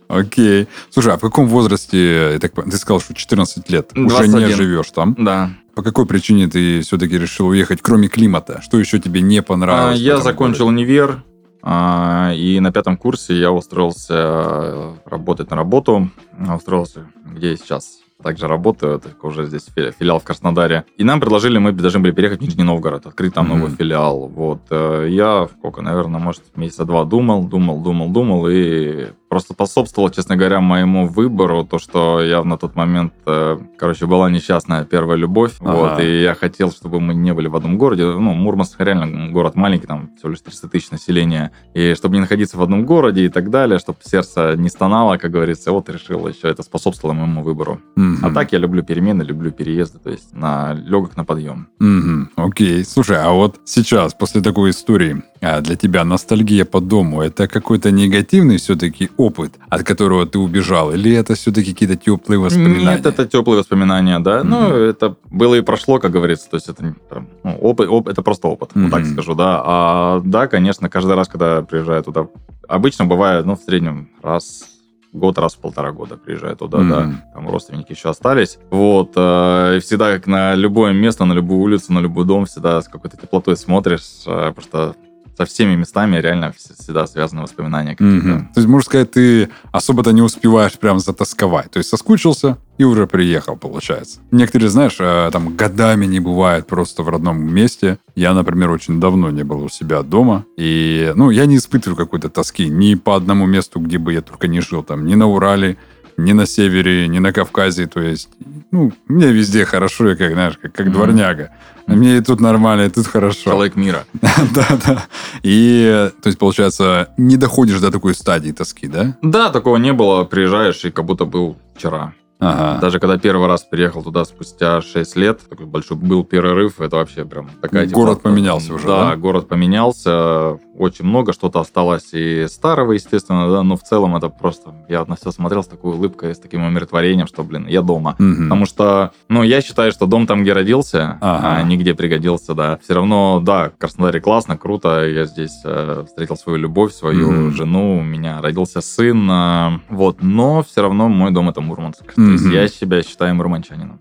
Окей. 0.10 0.68
Слушай, 0.89 1.13
а 1.13 1.18
в 1.18 1.21
каком 1.21 1.48
возрасте, 1.48 2.39
ты 2.39 2.77
сказал, 2.77 3.00
что 3.00 3.13
14 3.13 3.69
лет, 3.69 3.92
21. 3.94 4.36
уже 4.36 4.48
не 4.48 4.54
живешь 4.54 4.92
там? 4.92 5.15
Да. 5.18 5.50
По 5.75 5.81
какой 5.81 6.06
причине 6.06 6.48
ты 6.48 6.81
все-таки 6.81 7.18
решил 7.18 7.48
уехать, 7.48 7.80
кроме 7.81 8.07
климата? 8.07 8.62
Что 8.62 8.80
еще 8.80 9.00
тебе 9.00 9.21
не 9.21 9.42
понравилось? 9.42 9.98
А, 10.00 10.01
я 10.01 10.17
закончил 10.17 10.65
городе? 10.65 10.84
универ, 10.84 11.24
и 11.65 12.60
на 12.60 12.72
пятом 12.72 12.98
курсе 12.98 13.39
я 13.39 13.51
устроился 13.51 14.13
э, 14.13 14.93
работать 15.05 15.50
на 15.50 15.55
работу. 15.55 16.10
Устроился, 16.53 17.08
где 17.25 17.51
я 17.51 17.55
сейчас 17.55 18.00
также 18.22 18.48
работаю, 18.48 19.00
только 19.00 19.25
уже 19.25 19.46
здесь 19.46 19.67
филиал 20.00 20.20
в 20.20 20.24
Краснодаре. 20.24 20.86
И 20.98 21.03
нам 21.03 21.20
предложили, 21.20 21.58
мы 21.58 21.72
должны 21.72 22.00
были 22.00 22.12
переехать 22.12 22.39
в 22.39 22.43
Нижний 22.43 22.63
Новгород, 22.63 23.05
открыть 23.05 23.34
там 23.34 23.46
mm-hmm. 23.46 23.55
новый 23.58 23.72
филиал. 23.72 24.27
Вот. 24.27 24.62
Э, 24.72 25.08
я, 25.10 25.48
сколько, 25.58 25.82
наверное, 25.82 26.20
может, 26.20 26.43
месяца 26.55 26.86
два 26.86 27.05
думал, 27.05 27.43
думал, 27.43 27.82
думал, 27.82 28.10
думал, 28.10 28.48
и 28.50 29.12
просто 29.34 29.54
способствовало, 29.54 30.12
честно 30.12 30.36
говоря, 30.36 30.62
моему 30.62 31.08
выбору, 31.08 31.63
то, 31.63 31.80
что 31.80 32.22
я 32.22 32.44
на 32.44 32.56
тот 32.56 32.75
момент, 32.75 33.13
э, 33.25 33.58
короче, 33.80 34.06
была 34.06 34.30
несчастная 34.30 34.86
первая 34.86 35.18
любовь, 35.18 35.54
ага. 35.60 35.72
вот, 35.72 36.00
и 36.00 36.22
я 36.22 36.36
хотел, 36.36 36.72
чтобы 36.72 37.02
мы 37.02 37.16
не 37.16 37.34
были 37.34 37.48
в 37.48 37.56
одном 37.56 37.80
городе, 37.80 38.06
ну, 38.06 38.34
Мурманск 38.36 38.80
реально 38.80 39.32
город 39.32 39.56
маленький, 39.56 39.88
там 39.88 40.12
всего 40.18 40.30
лишь 40.30 40.42
300 40.42 40.68
тысяч 40.68 40.92
населения, 40.92 41.52
и 41.74 41.96
чтобы 41.96 42.13
не 42.13 42.22
находиться 42.22 42.58
в 42.60 42.62
одном 42.62 42.86
городе 42.86 43.25
и 43.25 43.30
так 43.30 43.50
далее, 43.50 43.80
чтобы 43.80 43.98
сердце 44.04 44.54
не 44.56 44.70
стонало, 44.70 45.18
как 45.18 45.32
говорится, 45.32 45.72
вот 45.72 45.90
решил 45.90 46.28
еще, 46.28 46.48
это 46.48 46.62
способствовало 46.62 47.16
моему 47.16 47.42
выбору. 47.42 47.82
Угу. 47.98 48.18
А 48.22 48.32
так 48.32 48.52
я 48.52 48.60
люблю 48.60 48.84
перемены, 48.84 49.24
люблю 49.24 49.50
переезды, 49.50 49.98
то 49.98 50.12
есть 50.12 50.32
на 50.34 50.74
легок 50.74 51.18
на 51.18 51.25
подъем. 51.25 51.70
Угу. 51.80 52.46
Окей, 52.50 52.86
слушай, 52.86 53.18
а 53.18 53.32
вот 53.32 53.60
сейчас, 53.66 54.13
после 54.13 54.42
такой 54.42 54.70
истории, 54.70 55.24
а 55.42 55.60
для 55.62 55.75
тебя 55.75 56.06
ностальгия 56.06 56.66
по 56.66 56.80
дому 56.80 57.22
это 57.22 57.48
какой-то 57.48 57.92
негативный 57.92 58.58
все-таки 58.58 59.10
опыт, 59.24 59.53
от 59.70 59.84
которого 59.84 60.25
ты 60.25 60.39
убежал, 60.39 60.92
или 60.92 61.15
это 61.15 61.36
все-таки 61.36 61.74
какие-то 61.74 61.96
теплые 61.96 62.39
воспоминания? 62.39 62.98
Нет, 62.98 63.06
это 63.06 63.25
теплые 63.25 63.60
воспоминания, 63.60 64.20
да. 64.20 64.39
Mm-hmm. 64.39 64.44
Ну, 64.44 64.70
это 64.70 65.15
было 65.32 65.56
и 65.56 65.62
прошло, 65.62 66.00
как 66.00 66.12
говорится. 66.12 66.50
То 66.50 66.58
есть 66.58 66.70
это 66.70 66.96
ну, 67.44 67.58
опыт, 67.62 67.89
оп, 67.89 68.08
это 68.08 68.22
просто 68.22 68.48
опыт, 68.48 68.72
mm-hmm. 68.72 68.84
вот 68.84 68.92
так 68.92 69.06
скажу, 69.06 69.36
да. 69.36 69.62
А 69.63 70.22
да, 70.24 70.48
конечно, 70.48 70.89
каждый 70.89 71.15
раз, 71.15 71.27
когда 71.27 71.62
приезжаю 71.62 72.03
туда, 72.03 72.27
обычно 72.68 73.06
бывает, 73.06 73.46
ну, 73.46 73.56
в 73.56 73.60
среднем 73.60 74.10
раз 74.22 74.65
год 75.13 75.38
раз 75.38 75.53
в 75.53 75.60
полтора 75.60 75.92
года 75.92 76.18
приезжаю 76.18 76.56
туда, 76.56 76.80
mm-hmm. 76.80 76.89
да, 76.89 77.32
там 77.34 77.50
родственники 77.50 77.92
еще 77.92 78.10
остались. 78.10 78.58
Вот, 78.72 79.13
э, 79.15 79.77
и 79.77 79.80
всегда 79.80 80.12
как 80.13 80.27
на 80.27 80.56
любое 80.56 80.92
место, 80.92 81.25
на 81.25 81.34
любую 81.34 81.60
улицу, 81.60 81.94
на 81.94 82.00
любой 82.00 82.25
дом, 82.25 82.46
всегда 82.46 82.82
с 82.82 82.88
какой-то 82.88 83.15
теплотой 83.18 83.56
смотришь, 83.56 84.24
э, 84.25 84.51
потому 84.53 84.62
что 84.62 84.96
со 85.38 85.46
всеми 85.46 85.75
местами 85.75 86.18
реально 86.18 86.54
всегда 86.54 87.08
связаны 87.08 87.42
воспоминания 87.42 87.92
какие-то. 87.92 88.28
Mm-hmm. 88.28 88.54
То 88.54 88.60
есть, 88.60 88.68
можно 88.68 88.86
сказать, 88.86 89.12
ты 89.12 89.50
особо-то 89.72 90.12
не 90.12 90.22
успеваешь 90.22 90.78
прям 90.78 91.00
затасковать. 91.00 91.72
То 91.72 91.78
есть, 91.78 91.90
соскучился 91.90 92.58
и 92.78 92.84
уже 92.84 93.08
приехал, 93.08 93.56
получается. 93.56 94.20
Некоторые, 94.32 94.70
знаешь, 94.70 94.98
э, 95.00 95.30
там 95.32 95.56
годами 95.56 96.06
не 96.06 96.20
бывают 96.20 96.68
просто 96.68 97.04
в 97.04 97.10
родном 97.10 97.42
месте. 97.42 97.98
Я, 98.16 98.34
например, 98.34 98.72
очень 98.72 99.00
давно 99.00 99.30
не 99.32 99.44
был 99.44 99.63
у 99.63 99.70
себя 99.70 100.04
дома. 100.04 100.46
И, 100.58 101.12
ну, 101.16 101.30
я 101.30 101.46
не 101.46 101.58
испытываю 101.58 101.96
какой-то 101.96 102.30
тоски 102.30 102.70
ни 102.70 102.96
по 102.96 103.16
одному 103.16 103.46
месту, 103.46 103.80
где 103.80 103.98
бы 103.98 104.13
я 104.13 104.22
только 104.22 104.48
не 104.48 104.62
жил. 104.62 104.84
Там, 104.84 105.06
ни 105.06 105.16
на 105.16 105.28
Урале, 105.28 105.78
ни 106.18 106.34
на 106.34 106.46
севере, 106.46 107.08
ни 107.08 107.20
на 107.20 107.34
Кавказе. 107.34 107.88
То 107.88 108.02
есть, 108.02 108.30
ну, 108.74 108.92
мне 109.08 109.32
везде 109.32 109.65
хорошо, 109.65 110.10
я 110.10 110.15
как, 110.15 110.32
знаешь, 110.32 110.58
как, 110.60 110.74
как 110.74 110.88
mm-hmm. 110.88 110.92
дворняга. 110.92 111.51
Мне 111.86 112.18
и 112.18 112.22
тут 112.22 112.39
нормально, 112.39 112.86
и 112.86 112.89
тут 112.89 113.06
хорошо. 113.06 113.51
Человек 113.51 113.75
мира. 113.75 114.06
да, 114.22 114.68
да. 114.84 115.06
И, 115.44 116.10
то 116.24 116.27
есть, 116.27 116.39
получается, 116.39 117.10
не 117.15 117.38
доходишь 117.38 117.80
до 117.80 117.92
такой 117.92 118.15
стадии 118.15 118.51
тоски, 118.51 118.88
да? 118.88 119.15
Да, 119.22 119.51
такого 119.51 119.77
не 119.77 119.94
было. 119.94 120.24
Приезжаешь, 120.24 120.84
и 120.86 120.89
как 120.89 121.06
будто 121.06 121.25
был 121.25 121.56
вчера. 121.75 122.13
Ага. 122.50 122.79
Даже 122.81 123.00
когда 123.00 123.17
первый 123.17 123.47
раз 123.47 123.63
приехал 123.63 124.03
туда 124.03 124.25
спустя 124.25 124.81
6 124.81 125.15
лет, 125.15 125.39
такой 125.50 125.65
большой 125.65 125.97
был 125.97 126.23
перерыв, 126.23 126.81
это 126.81 126.97
вообще 126.97 127.25
прям 127.25 127.50
такая... 127.62 127.88
Город 127.88 128.19
типа, 128.19 128.29
поменялся 128.29 128.73
уже, 128.73 128.88
да? 128.88 129.09
Да, 129.09 129.15
город 129.15 129.47
поменялся, 129.47 130.59
очень 130.77 131.05
много, 131.05 131.33
что-то 131.33 131.59
осталось 131.59 132.09
и 132.13 132.47
старого, 132.47 132.93
естественно, 132.93 133.50
да, 133.50 133.63
но 133.63 133.77
в 133.77 133.83
целом 133.83 134.15
это 134.15 134.29
просто... 134.29 134.73
Я 134.89 135.05
на 135.05 135.15
все 135.15 135.31
смотрел 135.31 135.63
с 135.63 135.67
такой 135.67 135.93
улыбкой, 135.93 136.35
с 136.35 136.39
таким 136.39 136.63
умиротворением, 136.63 137.27
что, 137.27 137.43
блин, 137.43 137.67
я 137.67 137.81
дома. 137.81 138.15
Угу. 138.19 138.43
Потому 138.43 138.65
что, 138.65 139.12
ну, 139.29 139.43
я 139.43 139.62
считаю, 139.62 139.91
что 139.91 140.05
дом 140.05 140.27
там, 140.27 140.43
где 140.43 140.53
родился, 140.53 141.17
ага. 141.21 141.57
а 141.57 141.63
нигде 141.63 141.93
пригодился, 141.93 142.53
да. 142.53 142.79
Все 142.83 142.95
равно, 142.95 143.41
да, 143.43 143.69
в 143.69 143.77
Краснодаре 143.77 144.19
классно, 144.19 144.57
круто, 144.57 145.05
я 145.07 145.25
здесь 145.25 145.62
э, 145.63 146.05
встретил 146.07 146.35
свою 146.35 146.57
любовь, 146.57 146.93
свою 146.93 147.47
угу. 147.47 147.51
жену, 147.51 148.00
у 148.00 148.03
меня 148.03 148.41
родился 148.41 148.81
сын, 148.81 149.29
э, 149.29 149.79
вот, 149.89 150.21
но 150.21 150.63
все 150.63 150.81
равно 150.81 151.07
мой 151.07 151.31
дом 151.31 151.50
это 151.50 151.62
Мурманск. 151.62 152.13
Угу 152.17 152.33
есть 152.34 152.46
я 152.52 152.68
себя 152.68 153.02
считаю 153.04 153.36
мурманчанином. 153.36 154.00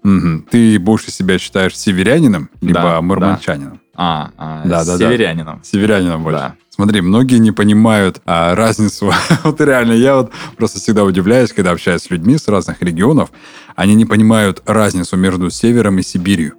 Ты 0.51 0.79
больше 0.79 1.11
себя 1.11 1.39
считаешь 1.39 1.77
северянином, 1.77 2.51
либо 2.61 3.01
мурманчанином? 3.01 3.81
А, 3.95 4.31
а 4.39 4.62
да, 4.65 4.85
да, 4.85 4.97
северянином. 4.97 5.59
Да. 5.59 5.65
Северянином 5.65 6.23
больше. 6.23 6.39
Да. 6.39 6.55
Смотри, 6.71 7.03
многие 7.03 7.37
не 7.37 7.53
понимают 7.53 8.23
а, 8.25 8.55
разницу. 8.55 9.12
вот 9.45 9.61
реально, 9.61 9.93
я 9.93 10.17
вот 10.17 10.33
просто 10.57 10.79
всегда 10.79 11.05
удивляюсь, 11.05 11.53
когда 11.53 11.73
общаюсь 11.73 12.03
с 12.03 12.11
людьми 12.11 12.39
с 12.39 12.49
разных 12.49 12.81
регионов, 12.81 13.31
они 13.77 13.95
не 13.95 14.07
понимают 14.07 14.62
разницу 14.65 15.17
между 15.17 15.51
севером 15.51 15.99
и 15.99 16.03
Сибирью. 16.03 16.55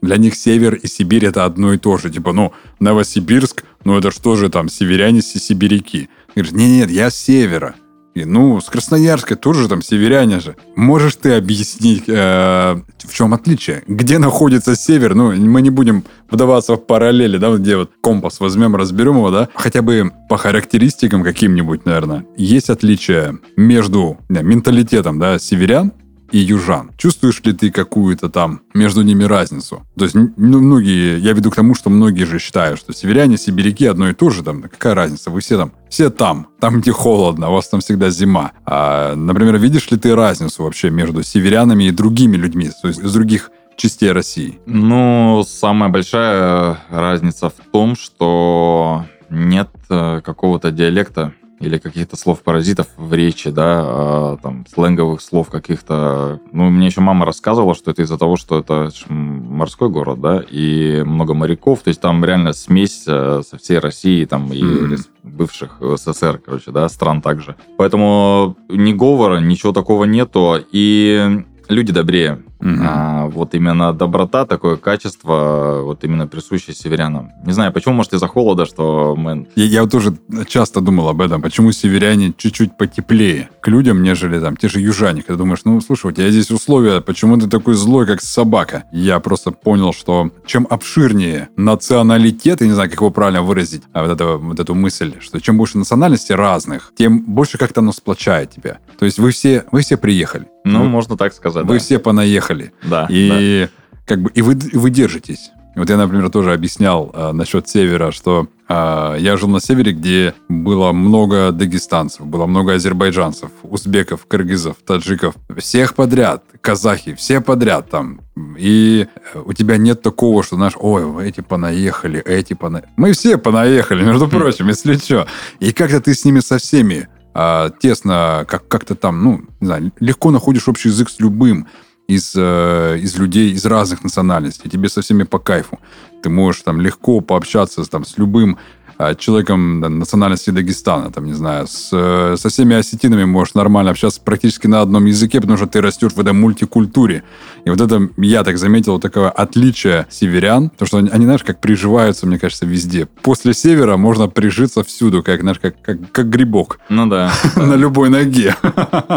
Для 0.00 0.16
них 0.16 0.34
север 0.36 0.74
и 0.74 0.86
Сибирь 0.86 1.26
это 1.26 1.44
одно 1.44 1.74
и 1.74 1.78
то 1.78 1.98
же. 1.98 2.08
Типа, 2.08 2.32
ну, 2.32 2.52
Новосибирск, 2.80 3.64
ну 3.84 3.98
это 3.98 4.10
что 4.10 4.36
же 4.36 4.48
там, 4.48 4.68
северяне, 4.68 5.20
сибиряки. 5.20 6.08
Говорят, 6.34 6.54
нет, 6.54 6.70
нет, 6.70 6.90
я 6.90 7.10
с 7.10 7.16
севера. 7.16 7.74
И, 8.18 8.24
ну, 8.24 8.60
с 8.60 8.64
Красноярска 8.64 9.36
тоже 9.36 9.68
там 9.68 9.80
северяне 9.80 10.40
же. 10.40 10.56
Можешь 10.74 11.14
ты 11.16 11.34
объяснить, 11.34 12.04
э, 12.08 12.80
в 12.98 13.14
чем 13.14 13.32
отличие? 13.32 13.82
Где 13.86 14.18
находится 14.18 14.74
север? 14.74 15.14
Ну, 15.14 15.32
мы 15.32 15.62
не 15.62 15.70
будем 15.70 16.04
вдаваться 16.30 16.74
в 16.74 16.84
параллели, 16.84 17.38
да, 17.38 17.54
где 17.56 17.76
вот 17.76 17.90
компас 18.00 18.40
возьмем, 18.40 18.74
разберем 18.74 19.16
его, 19.16 19.30
да, 19.30 19.48
хотя 19.54 19.82
бы 19.82 20.10
по 20.28 20.36
характеристикам 20.36 21.22
каким-нибудь, 21.22 21.84
наверное, 21.86 22.24
есть 22.36 22.70
отличие 22.70 23.38
между 23.56 24.18
не, 24.28 24.42
менталитетом, 24.42 25.18
да, 25.18 25.38
северян 25.38 25.92
и 26.30 26.38
южан. 26.38 26.90
Чувствуешь 26.96 27.40
ли 27.44 27.52
ты 27.52 27.70
какую-то 27.70 28.28
там 28.28 28.60
между 28.74 29.02
ними 29.02 29.24
разницу? 29.24 29.86
То 29.96 30.04
есть, 30.04 30.14
ну, 30.14 30.30
многие, 30.36 31.18
я 31.18 31.32
веду 31.32 31.50
к 31.50 31.56
тому, 31.56 31.74
что 31.74 31.90
многие 31.90 32.24
же 32.24 32.38
считают, 32.38 32.78
что 32.78 32.92
северяне, 32.92 33.36
сибиряки 33.36 33.86
одно 33.86 34.08
и 34.08 34.14
то 34.14 34.30
же, 34.30 34.42
там, 34.42 34.62
какая 34.62 34.94
разница, 34.94 35.30
вы 35.30 35.40
все 35.40 35.56
там, 35.56 35.72
все 35.88 36.10
там, 36.10 36.48
там, 36.60 36.80
где 36.80 36.92
холодно, 36.92 37.50
у 37.50 37.54
вас 37.54 37.68
там 37.68 37.80
всегда 37.80 38.10
зима. 38.10 38.52
А, 38.64 39.14
например, 39.14 39.58
видишь 39.58 39.90
ли 39.90 39.98
ты 39.98 40.14
разницу 40.14 40.62
вообще 40.62 40.90
между 40.90 41.22
северянами 41.22 41.84
и 41.84 41.90
другими 41.90 42.36
людьми, 42.36 42.70
то 42.82 42.88
есть 42.88 43.00
из 43.00 43.12
других 43.12 43.50
частей 43.76 44.12
России? 44.12 44.60
Ну, 44.66 45.44
самая 45.46 45.88
большая 45.88 46.78
разница 46.90 47.48
в 47.48 47.70
том, 47.72 47.96
что 47.96 49.06
нет 49.30 49.68
э, 49.88 50.20
какого-то 50.24 50.70
диалекта 50.70 51.32
или 51.60 51.78
каких-то 51.78 52.16
слов-паразитов 52.16 52.86
в 52.96 53.12
речи, 53.14 53.50
да, 53.50 53.82
а, 53.84 54.36
там, 54.42 54.64
сленговых 54.72 55.20
слов 55.20 55.48
каких-то. 55.48 56.40
Ну, 56.52 56.70
мне 56.70 56.86
еще 56.86 57.00
мама 57.00 57.26
рассказывала, 57.26 57.74
что 57.74 57.90
это 57.90 58.02
из-за 58.02 58.18
того, 58.18 58.36
что 58.36 58.58
это 58.58 58.90
морской 59.08 59.88
город, 59.88 60.20
да, 60.20 60.42
и 60.48 61.02
много 61.04 61.34
моряков, 61.34 61.80
то 61.80 61.88
есть 61.88 62.00
там 62.00 62.24
реально 62.24 62.52
смесь 62.52 63.04
э, 63.06 63.42
со 63.48 63.58
всей 63.58 63.78
России, 63.78 64.24
там, 64.24 64.52
и 64.52 64.62
mm-hmm. 64.62 65.06
бывших 65.22 65.80
СССР, 65.80 66.40
короче, 66.44 66.70
да, 66.70 66.88
стран 66.88 67.22
также. 67.22 67.56
Поэтому 67.76 68.56
ни 68.68 68.92
говора, 68.92 69.38
ничего 69.38 69.72
такого 69.72 70.04
нету, 70.04 70.56
и 70.72 71.44
люди 71.68 71.92
добрее. 71.92 72.42
Угу. 72.60 72.70
А, 72.82 73.26
вот 73.26 73.54
именно 73.54 73.92
доброта, 73.92 74.44
такое 74.44 74.76
качество, 74.76 75.82
вот 75.84 76.02
именно 76.04 76.26
присущее 76.26 76.74
северянам. 76.74 77.32
Не 77.46 77.52
знаю, 77.52 77.72
почему, 77.72 77.94
может, 77.94 78.12
из-за 78.14 78.26
холода, 78.26 78.66
что 78.66 79.14
мы... 79.16 79.46
Я, 79.54 79.64
я 79.64 79.86
тоже 79.86 80.16
часто 80.48 80.80
думал 80.80 81.08
об 81.08 81.20
этом, 81.20 81.40
почему 81.40 81.70
северяне 81.72 82.32
чуть-чуть 82.36 82.76
потеплее 82.76 83.50
к 83.60 83.68
людям, 83.68 84.02
нежели 84.02 84.40
там 84.40 84.56
те 84.56 84.68
же 84.68 84.80
южане. 84.80 85.22
Когда 85.22 85.38
думаешь, 85.38 85.60
ну, 85.64 85.80
слушай, 85.80 86.06
у 86.06 86.12
тебя 86.12 86.30
здесь 86.30 86.50
условия, 86.50 87.00
почему 87.00 87.38
ты 87.38 87.48
такой 87.48 87.74
злой, 87.74 88.06
как 88.06 88.20
собака? 88.20 88.84
Я 88.92 89.20
просто 89.20 89.52
понял, 89.52 89.92
что 89.92 90.30
чем 90.46 90.66
обширнее 90.68 91.48
националитет, 91.56 92.60
я 92.60 92.66
не 92.66 92.72
знаю, 92.72 92.90
как 92.90 93.00
его 93.00 93.10
правильно 93.10 93.42
выразить, 93.42 93.82
а 93.92 94.02
вот, 94.02 94.12
это, 94.12 94.36
вот 94.36 94.58
эту 94.58 94.74
мысль, 94.74 95.14
что 95.20 95.40
чем 95.40 95.56
больше 95.56 95.78
национальностей 95.78 96.34
разных, 96.34 96.92
тем 96.96 97.20
больше 97.20 97.56
как-то 97.56 97.80
оно 97.80 97.92
сплочает 97.92 98.50
тебя. 98.50 98.78
То 98.98 99.04
есть 99.04 99.18
вы 99.18 99.30
все, 99.30 99.64
вы 99.70 99.82
все 99.82 99.96
приехали. 99.96 100.48
Ну, 100.72 100.82
вы, 100.82 100.88
можно 100.88 101.16
так 101.16 101.32
сказать, 101.32 101.64
Вы 101.64 101.74
да. 101.74 101.80
все 101.80 101.98
понаехали. 101.98 102.72
Да. 102.82 103.06
И 103.08 103.68
да. 103.68 103.92
как 104.06 104.22
бы 104.22 104.30
и 104.34 104.42
вы, 104.42 104.54
и 104.54 104.76
вы 104.76 104.90
держитесь. 104.90 105.50
Вот 105.78 105.90
я, 105.90 105.96
например, 105.96 106.28
тоже 106.28 106.52
объяснял 106.52 107.12
э, 107.14 107.30
насчет 107.30 107.68
севера, 107.68 108.10
что 108.10 108.48
э, 108.68 109.16
я 109.20 109.36
жил 109.36 109.48
на 109.48 109.60
севере, 109.60 109.92
где 109.92 110.34
было 110.48 110.90
много 110.90 111.52
дагестанцев, 111.52 112.26
было 112.26 112.46
много 112.46 112.74
азербайджанцев, 112.74 113.50
узбеков, 113.62 114.26
кыргызов, 114.26 114.76
таджиков, 114.84 115.36
всех 115.56 115.94
подряд, 115.94 116.42
казахи, 116.60 117.14
все 117.14 117.40
подряд 117.40 117.88
там. 117.90 118.22
И 118.58 119.06
у 119.34 119.52
тебя 119.52 119.76
нет 119.76 120.02
такого, 120.02 120.42
что, 120.42 120.56
знаешь, 120.56 120.74
ой, 120.76 121.28
эти 121.28 121.42
понаехали, 121.42 122.20
эти 122.20 122.54
понаехали. 122.54 122.92
Мы 122.96 123.12
все 123.12 123.38
понаехали, 123.38 124.02
между 124.02 124.26
прочим, 124.26 124.68
если 124.68 124.96
что. 124.96 125.28
И 125.60 125.72
как-то 125.72 126.00
ты 126.00 126.12
с 126.12 126.24
ними 126.24 126.40
со 126.40 126.58
всеми 126.58 127.08
э, 127.38 127.70
тесно, 127.80 128.44
как- 128.48 128.66
как-то 128.68 128.94
там, 128.94 129.22
ну, 129.22 129.42
не 129.60 129.66
знаю, 129.66 129.92
легко 130.00 130.30
находишь 130.30 130.68
общий 130.68 130.88
язык 130.88 131.08
с 131.08 131.20
любым 131.20 131.66
из, 132.08 132.32
э, 132.36 132.98
из 132.98 133.16
людей 133.16 133.52
из 133.52 133.64
разных 133.66 134.02
национальностей. 134.02 134.70
Тебе 134.70 134.88
со 134.88 135.00
всеми 135.02 135.22
по 135.24 135.38
кайфу. 135.38 135.78
Ты 136.22 136.30
можешь 136.30 136.62
там 136.62 136.80
легко 136.80 137.20
пообщаться 137.20 137.84
там, 137.84 138.04
с 138.04 138.18
любым 138.18 138.56
а, 138.98 139.14
человеком 139.14 139.78
национальности 139.78 140.50
Дагестана, 140.50 141.12
там, 141.12 141.24
не 141.24 141.32
знаю, 141.32 141.68
с, 141.68 141.90
э, 141.92 142.34
со 142.36 142.48
всеми 142.48 142.74
осетинами 142.74 143.24
можешь 143.24 143.54
нормально 143.54 143.92
общаться 143.92 144.20
практически 144.20 144.66
на 144.66 144.80
одном 144.80 145.04
языке, 145.04 145.40
потому 145.40 145.56
что 145.56 145.68
ты 145.68 145.80
растешь 145.80 146.12
в 146.12 146.20
этой 146.20 146.32
мультикультуре. 146.32 147.22
И 147.64 147.70
вот 147.70 147.80
это, 147.80 148.08
я 148.16 148.42
так 148.42 148.58
заметил, 148.58 148.94
вот 148.94 149.02
такое 149.02 149.30
отличие 149.30 150.08
северян, 150.10 150.70
потому 150.70 150.88
что 150.88 150.98
они, 150.98 151.10
они, 151.10 151.24
знаешь, 151.26 151.44
как 151.44 151.60
приживаются, 151.60 152.26
мне 152.26 152.40
кажется, 152.40 152.66
везде. 152.66 153.06
После 153.22 153.54
севера 153.54 153.96
можно 153.96 154.26
прижиться 154.26 154.82
всюду, 154.82 155.22
как, 155.22 155.42
знаешь, 155.42 155.60
как, 155.60 155.80
как, 155.80 156.10
как 156.10 156.28
грибок. 156.28 156.80
Ну 156.88 157.06
да. 157.06 157.32
На 157.56 157.74
любой 157.74 158.10
ноге. 158.10 158.56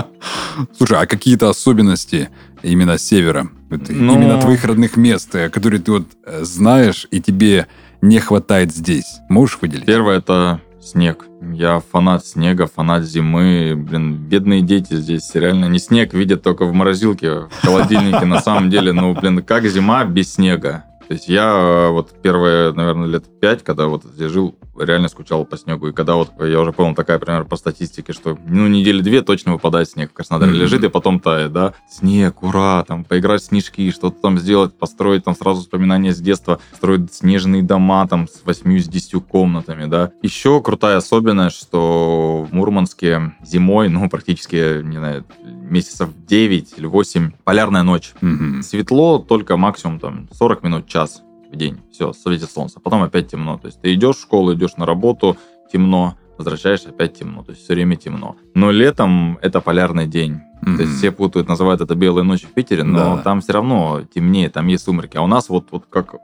Слушай, 0.77 1.00
а 1.00 1.07
какие-то 1.07 1.50
особенности 1.50 2.29
именно 2.61 3.00
севера, 3.00 3.50
ну. 3.69 4.13
именно 4.13 4.39
твоих 4.39 4.63
родных 4.63 4.95
мест, 4.95 5.33
э, 5.33 5.50
которые 5.50 5.81
ты 5.81 5.91
вот 5.91 6.07
э, 6.25 6.43
знаешь, 6.43 7.07
и 7.09 7.19
тебе 7.19 7.65
не 8.01 8.20
хватает 8.20 8.74
здесь? 8.74 9.20
Можешь 9.29 9.60
выделить? 9.62 9.86
Первое 9.86 10.17
это 10.17 10.62
снег. 10.81 11.25
Я 11.53 11.79
фанат 11.79 12.25
снега, 12.25 12.67
фанат 12.67 13.03
зимы. 13.03 13.75
Блин, 13.75 14.15
бедные 14.15 14.62
дети 14.62 14.96
здесь 14.96 15.34
реально 15.36 15.65
не 15.65 15.79
снег 15.79 16.13
видят 16.13 16.41
только 16.41 16.65
в 16.65 16.74
морозилке, 16.74 17.48
в 17.50 17.51
холодильнике. 17.62 18.25
На 18.25 18.41
самом 18.41 18.70
деле, 18.70 18.91
ну, 18.91 19.13
блин, 19.13 19.43
как 19.43 19.65
зима 19.65 20.03
без 20.05 20.34
снега? 20.34 20.86
То 21.12 21.15
есть 21.15 21.27
я 21.27 21.44
э, 21.44 21.89
вот 21.89 22.13
первые, 22.22 22.72
наверное, 22.72 23.06
лет 23.06 23.25
пять, 23.41 23.65
когда 23.65 23.88
вот 23.88 24.06
здесь 24.06 24.32
жил, 24.32 24.56
реально 24.77 25.10
скучал 25.10 25.44
по 25.44 25.58
снегу. 25.58 25.89
И 25.89 25.91
когда 25.91 26.15
вот 26.15 26.32
я 26.39 26.60
уже 26.62 26.72
понял, 26.72 26.96
такая, 26.96 27.20
например, 27.20 27.44
по 27.44 27.58
статистике, 27.58 28.13
что 28.13 28.38
ну 28.46 28.68
недели 28.68 29.01
две 29.01 29.22
точно 29.22 29.51
выпадает 29.51 29.89
снег 29.89 30.12
в 30.12 30.13
Краснодаре. 30.13 30.53
Mm-hmm. 30.53 30.56
Лежит 30.56 30.84
и 30.86 30.88
потом 30.88 31.20
тает, 31.20 31.51
да. 31.51 31.74
Снег, 31.89 32.44
ура, 32.44 32.86
там 32.88 33.03
поиграть 33.03 33.41
в 33.41 33.46
снежки, 33.46 33.91
что-то 33.91 34.22
там 34.22 34.39
сделать, 34.39 34.74
построить 34.74 35.25
там 35.25 35.36
сразу 35.36 35.60
воспоминания 35.60 36.13
с 36.13 36.20
детства, 36.20 36.62
строить 36.74 37.13
снежные 37.13 37.62
дома 37.62 38.08
там 38.08 38.30
с 38.30 38.46
восьмью, 38.46 38.80
с 38.80 38.88
десятью 38.88 39.20
комнатами, 39.20 39.88
да. 39.88 40.12
Еще 40.22 40.62
крутая 40.62 40.96
особенность, 40.96 41.58
что 41.58 42.48
в 42.50 42.53
Мурманске 42.53 43.34
зимой, 43.44 43.89
ну, 43.89 44.10
практически, 44.10 44.82
не 44.82 44.98
знаю, 44.98 45.25
месяцев 45.44 46.10
9 46.27 46.75
или 46.77 46.86
8, 46.86 47.32
полярная 47.44 47.84
ночь. 47.84 48.13
Mm-hmm. 48.22 48.62
Светло 48.62 49.20
только 49.20 49.58
максимум 49.58 50.00
там 50.00 50.30
40 50.32 50.63
минут, 50.63 50.88
час 50.88 51.00
в 51.08 51.55
день. 51.55 51.79
Все, 51.91 52.13
светит 52.13 52.50
солнце. 52.50 52.79
Потом 52.79 53.03
опять 53.03 53.29
темно. 53.29 53.58
То 53.58 53.67
есть 53.67 53.81
ты 53.81 53.93
идешь 53.93 54.17
в 54.17 54.22
школу, 54.22 54.53
идешь 54.53 54.77
на 54.77 54.86
работу, 54.86 55.38
темно, 55.72 56.15
возвращаешься, 56.38 56.89
опять 56.89 57.17
темно. 57.17 57.43
То 57.43 57.51
есть 57.51 57.63
все 57.63 57.74
время 57.74 57.96
темно. 57.96 58.36
Но 58.53 58.72
летом 58.72 59.38
это 59.41 59.62
полярный 59.62 60.08
день. 60.08 60.41
Mm-hmm. 60.62 60.75
То 60.75 60.81
есть 60.84 60.98
все 60.98 61.12
путают, 61.12 61.48
называют 61.48 61.81
это 61.81 61.96
белой 61.96 62.24
ночью 62.24 62.50
в 62.50 62.53
Питере, 62.53 62.84
но 62.84 63.17
да. 63.17 63.24
там 63.24 63.41
все 63.41 63.53
равно 63.53 64.01
темнее, 64.13 64.50
там 64.50 64.67
есть 64.67 64.84
сумерки. 64.84 65.17
А 65.17 65.22
у 65.22 65.27
нас 65.27 65.50
вот, 65.50 65.67
вот 65.72 65.86
как, 65.89 66.15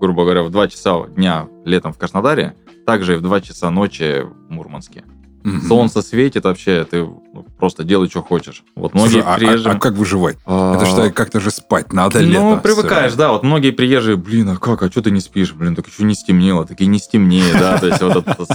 грубо 0.00 0.24
говоря, 0.24 0.42
в 0.42 0.50
2 0.50 0.68
часа 0.68 1.06
дня 1.06 1.46
летом 1.64 1.92
в 1.92 1.98
Краснодаре, 1.98 2.56
также 2.84 3.14
и 3.14 3.16
в 3.16 3.22
2 3.22 3.40
часа 3.40 3.70
ночи 3.70 4.22
в 4.22 4.50
Мурманске. 4.50 5.04
Угу. 5.44 5.60
Солнце 5.68 6.02
светит 6.02 6.44
вообще, 6.44 6.84
ты 6.84 7.04
ну, 7.04 7.46
просто 7.60 7.84
делай, 7.84 8.08
что 8.08 8.22
хочешь. 8.22 8.64
Вот 8.74 8.94
многие 8.94 9.22
Слушай, 9.22 9.36
приезжие... 9.36 9.70
а, 9.70 9.74
а, 9.74 9.76
а 9.76 9.78
как 9.78 9.94
выживать? 9.94 10.38
А... 10.46 10.74
Это 10.74 10.86
что, 10.86 11.10
как-то 11.10 11.40
же 11.40 11.50
спать 11.50 11.92
надо 11.92 12.20
лето. 12.20 12.40
Ну, 12.40 12.60
привыкаешь, 12.60 13.14
да. 13.14 13.32
Вот 13.32 13.44
многие 13.44 13.70
приезжие, 13.70 14.16
блин, 14.16 14.48
а 14.48 14.56
как, 14.56 14.82
а 14.82 14.90
что 14.90 15.02
ты 15.02 15.10
не 15.10 15.20
спишь? 15.20 15.52
Блин, 15.52 15.76
так 15.76 15.86
еще 15.86 16.02
не 16.02 16.14
стемнело, 16.14 16.66
так 16.66 16.80
и 16.80 16.86
не 16.86 16.98
стемнее, 16.98 17.52
да. 17.52 17.78
То 17.78 17.86
есть 17.86 18.02
вот 18.02 18.16
это 18.16 18.46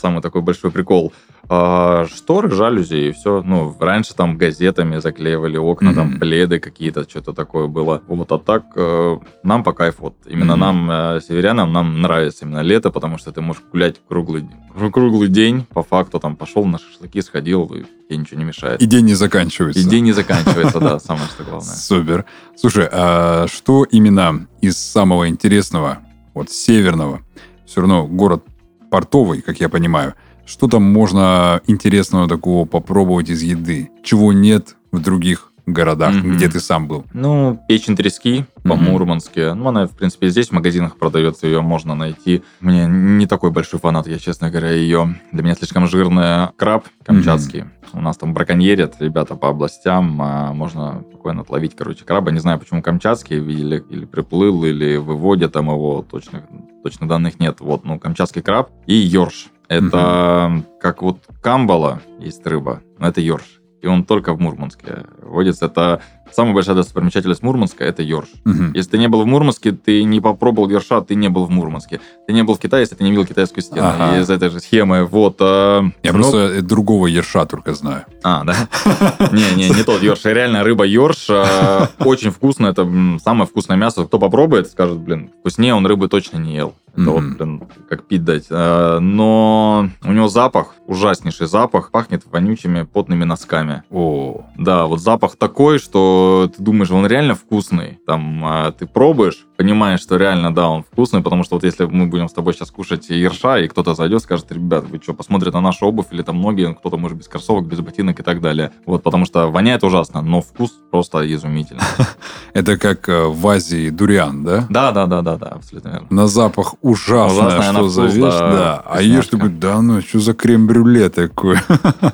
самый 0.00 0.22
такой 0.22 0.42
большой 0.42 0.70
прикол. 0.70 1.12
А, 1.52 2.06
шторы, 2.06 2.48
жалюзи 2.50 3.08
и 3.08 3.12
все. 3.12 3.42
Ну, 3.42 3.74
раньше 3.80 4.14
там 4.14 4.38
газетами 4.38 4.98
заклеивали 4.98 5.56
окна, 5.56 5.92
там 5.92 6.20
пледы 6.20 6.60
какие-то, 6.60 7.08
что-то 7.08 7.32
такое 7.32 7.66
было. 7.66 8.02
Вот, 8.06 8.30
а 8.30 8.38
так 8.38 8.66
э, 8.76 9.18
нам 9.42 9.64
по 9.64 9.72
кайфу. 9.72 10.02
Вот 10.04 10.14
именно 10.26 10.54
нам, 10.54 10.88
э, 10.90 11.20
северянам, 11.26 11.72
нам 11.72 12.02
нравится 12.02 12.44
именно 12.44 12.60
лето, 12.60 12.90
потому 12.90 13.18
что 13.18 13.32
ты 13.32 13.40
можешь 13.40 13.62
гулять 13.72 13.96
круглый, 14.08 14.48
круглый 14.92 15.28
день, 15.28 15.66
по 15.72 15.82
факту 15.82 16.20
там 16.20 16.36
пошел 16.36 16.64
на 16.64 16.78
шашлыки, 16.78 17.20
сходил, 17.20 17.64
и 17.66 17.82
тебе 18.08 18.18
ничего 18.18 18.38
не 18.38 18.44
мешает. 18.50 18.82
И 18.82 18.86
день 18.86 19.06
не 19.06 19.14
заканчивается. 19.14 19.80
И 19.80 19.84
день 19.84 20.04
не 20.04 20.12
заканчивается, 20.12 20.78
да, 20.80 20.98
самое 21.00 21.26
что 21.26 21.44
главное. 21.44 21.74
Супер. 21.76 22.24
Слушай, 22.56 22.88
а 22.90 23.46
что 23.48 23.84
именно 23.84 24.46
из 24.60 24.76
самого 24.76 25.28
интересного, 25.28 25.98
вот 26.34 26.50
северного, 26.50 27.22
все 27.66 27.80
равно 27.80 28.06
город 28.06 28.44
портовый, 28.90 29.42
как 29.42 29.60
я 29.60 29.68
понимаю, 29.68 30.14
что 30.44 30.66
там 30.66 30.82
можно 30.82 31.60
интересного 31.66 32.28
такого 32.28 32.64
попробовать 32.66 33.30
из 33.30 33.42
еды, 33.42 33.90
чего 34.02 34.32
нет 34.32 34.76
в 34.90 35.00
других 35.00 35.49
городах, 35.72 36.14
mm-hmm. 36.14 36.34
где 36.34 36.48
ты 36.48 36.60
сам 36.60 36.88
был? 36.88 37.04
Ну, 37.12 37.60
печень 37.68 37.96
трески 37.96 38.44
по-мурмански. 38.62 39.38
Mm-hmm. 39.38 39.54
Ну, 39.54 39.68
она, 39.68 39.86
в 39.86 39.96
принципе, 39.96 40.28
здесь 40.28 40.48
в 40.48 40.52
магазинах 40.52 40.96
продается, 40.96 41.46
ее 41.46 41.60
можно 41.60 41.94
найти. 41.94 42.42
Мне 42.60 42.86
не 42.86 43.26
такой 43.26 43.50
большой 43.50 43.80
фанат, 43.80 44.06
я, 44.06 44.18
честно 44.18 44.50
говоря, 44.50 44.70
ее. 44.70 45.20
Для 45.32 45.42
меня 45.42 45.54
слишком 45.54 45.86
жирная 45.86 46.52
краб 46.56 46.86
камчатский. 47.04 47.60
Mm-hmm. 47.60 47.80
У 47.92 48.00
нас 48.00 48.16
там 48.16 48.34
браконьерят 48.34 48.96
ребята 49.00 49.34
по 49.34 49.48
областям, 49.48 50.20
а 50.22 50.52
можно 50.52 51.02
спокойно 51.08 51.42
отловить, 51.42 51.74
короче, 51.76 52.04
краба. 52.04 52.30
Не 52.30 52.38
знаю, 52.38 52.58
почему 52.58 52.82
камчатский, 52.82 53.38
видели, 53.38 53.84
или 53.90 54.04
приплыл, 54.04 54.64
или 54.64 54.96
выводят 54.96 55.52
там 55.52 55.66
его, 55.66 56.04
точных, 56.08 56.44
точных 56.82 57.08
данных 57.08 57.40
нет. 57.40 57.60
Вот, 57.60 57.84
ну, 57.84 57.98
камчатский 57.98 58.42
краб 58.42 58.70
и 58.86 58.94
ёрш. 58.94 59.48
Это 59.68 60.50
угу. 60.52 60.64
как 60.80 61.02
вот 61.02 61.18
камбала 61.40 62.00
есть 62.18 62.44
рыба, 62.44 62.82
но 62.98 63.06
это 63.06 63.20
ёрш 63.20 63.59
и 63.80 63.86
он 63.86 64.04
только 64.04 64.34
в 64.34 64.40
Мурманске 64.40 65.04
водится. 65.22 65.66
Это 65.66 66.02
самая 66.32 66.54
большая 66.54 66.76
достопримечательность 66.76 67.42
Мурманска– 67.42 67.84
это 67.90 68.02
Йорш. 68.02 68.28
Угу. 68.44 68.72
Если 68.74 68.90
ты 68.90 68.98
не 68.98 69.08
был 69.08 69.22
в 69.22 69.26
Мурманске, 69.26 69.72
ты 69.72 70.02
не 70.04 70.20
попробовал 70.20 70.68
Йорша, 70.68 71.00
ты 71.00 71.14
не 71.14 71.28
был 71.28 71.44
в 71.44 71.50
Мурманске. 71.50 72.00
Ты 72.26 72.32
не 72.32 72.42
был 72.42 72.54
в 72.54 72.58
Китае, 72.58 72.82
если 72.82 72.94
ты 72.94 73.04
не 73.04 73.10
видел 73.10 73.26
китайскую 73.26 73.62
стену. 73.62 73.88
Ага. 73.88 74.18
Из 74.18 74.30
этой 74.30 74.50
же 74.50 74.60
схемы. 74.60 75.04
Вот, 75.04 75.36
а... 75.40 75.84
Я 76.02 76.12
но... 76.12 76.18
просто 76.18 76.62
другого 76.62 77.06
Йорша 77.06 77.46
только 77.46 77.74
знаю. 77.74 78.04
А, 78.22 78.44
да? 78.44 78.68
Не-не, 79.32 79.70
не 79.70 79.82
тот 79.82 80.02
Йорш. 80.02 80.24
Реально 80.24 80.64
рыба 80.64 80.84
Йорш 80.84 81.26
а, 81.30 81.88
очень 82.00 82.30
вкусная. 82.30 82.72
Это 82.72 82.88
самое 83.22 83.46
вкусное 83.46 83.76
мясо. 83.76 84.04
Кто 84.04 84.18
попробует, 84.18 84.68
скажет, 84.68 84.98
блин, 84.98 85.30
вкуснее 85.40 85.74
он 85.74 85.86
рыбы 85.86 86.08
точно 86.08 86.38
не 86.38 86.54
ел. 86.54 86.74
Это 86.92 87.02
mm-hmm. 87.02 87.12
вот, 87.12 87.22
блин, 87.38 87.62
как 87.88 88.04
пить 88.04 88.24
дать. 88.24 88.46
А, 88.50 88.98
но 88.98 89.88
у 90.02 90.12
него 90.12 90.28
запах, 90.28 90.74
ужаснейший 90.86 91.46
запах, 91.46 91.90
пахнет 91.90 92.24
вонючими 92.26 92.82
потными 92.82 93.24
носками. 93.24 93.84
О. 93.90 94.44
Да, 94.56 94.86
вот 94.86 95.00
запах 95.00 95.36
такой, 95.36 95.78
что 95.78 96.19
ты 96.54 96.62
думаешь, 96.62 96.90
он 96.90 97.06
реально 97.06 97.34
вкусный. 97.34 97.98
Там 98.06 98.44
а, 98.44 98.72
ты 98.72 98.86
пробуешь, 98.86 99.46
понимаешь, 99.56 100.00
что 100.00 100.16
реально, 100.16 100.54
да, 100.54 100.68
он 100.68 100.82
вкусный, 100.82 101.22
потому 101.22 101.44
что 101.44 101.56
вот 101.56 101.64
если 101.64 101.84
мы 101.84 102.06
будем 102.06 102.28
с 102.28 102.32
тобой 102.32 102.54
сейчас 102.54 102.70
кушать 102.70 103.10
ерша, 103.10 103.58
и 103.58 103.68
кто-то 103.68 103.94
зайдет, 103.94 104.22
скажет, 104.22 104.50
ребят, 104.52 104.84
вы 104.88 105.00
что, 105.02 105.14
посмотрят 105.14 105.54
на 105.54 105.60
нашу 105.60 105.86
обувь, 105.86 106.06
или 106.12 106.22
там 106.22 106.40
ноги, 106.40 106.74
кто-то 106.78 106.96
может 106.96 107.18
без 107.18 107.28
кроссовок, 107.28 107.66
без 107.66 107.80
ботинок 107.80 108.20
и 108.20 108.22
так 108.22 108.40
далее. 108.40 108.72
Вот, 108.86 109.02
потому 109.02 109.24
что 109.24 109.48
воняет 109.48 109.84
ужасно, 109.84 110.22
но 110.22 110.40
вкус 110.40 110.72
просто 110.90 111.30
изумительный. 111.34 111.82
Это 112.54 112.78
как 112.78 113.08
э, 113.08 113.24
в 113.26 113.46
Азии 113.46 113.90
дуриан, 113.90 114.44
да? 114.44 114.66
Да, 114.68 114.92
да, 114.92 115.06
да, 115.06 115.22
да, 115.22 115.36
да, 115.36 115.46
абсолютно 115.48 115.88
верно. 115.88 116.06
На 116.10 116.26
запах 116.26 116.74
ужасно, 116.80 117.62
что 117.62 117.88
за 117.88 118.04
вещь, 118.06 118.38
да. 118.38 118.82
А 118.84 119.02
ешь 119.02 119.26
ты 119.26 119.36
да 119.36 119.82
ну, 119.82 120.00
что 120.00 120.20
за 120.20 120.34
крем-брюле 120.34 121.08
такое? 121.08 121.62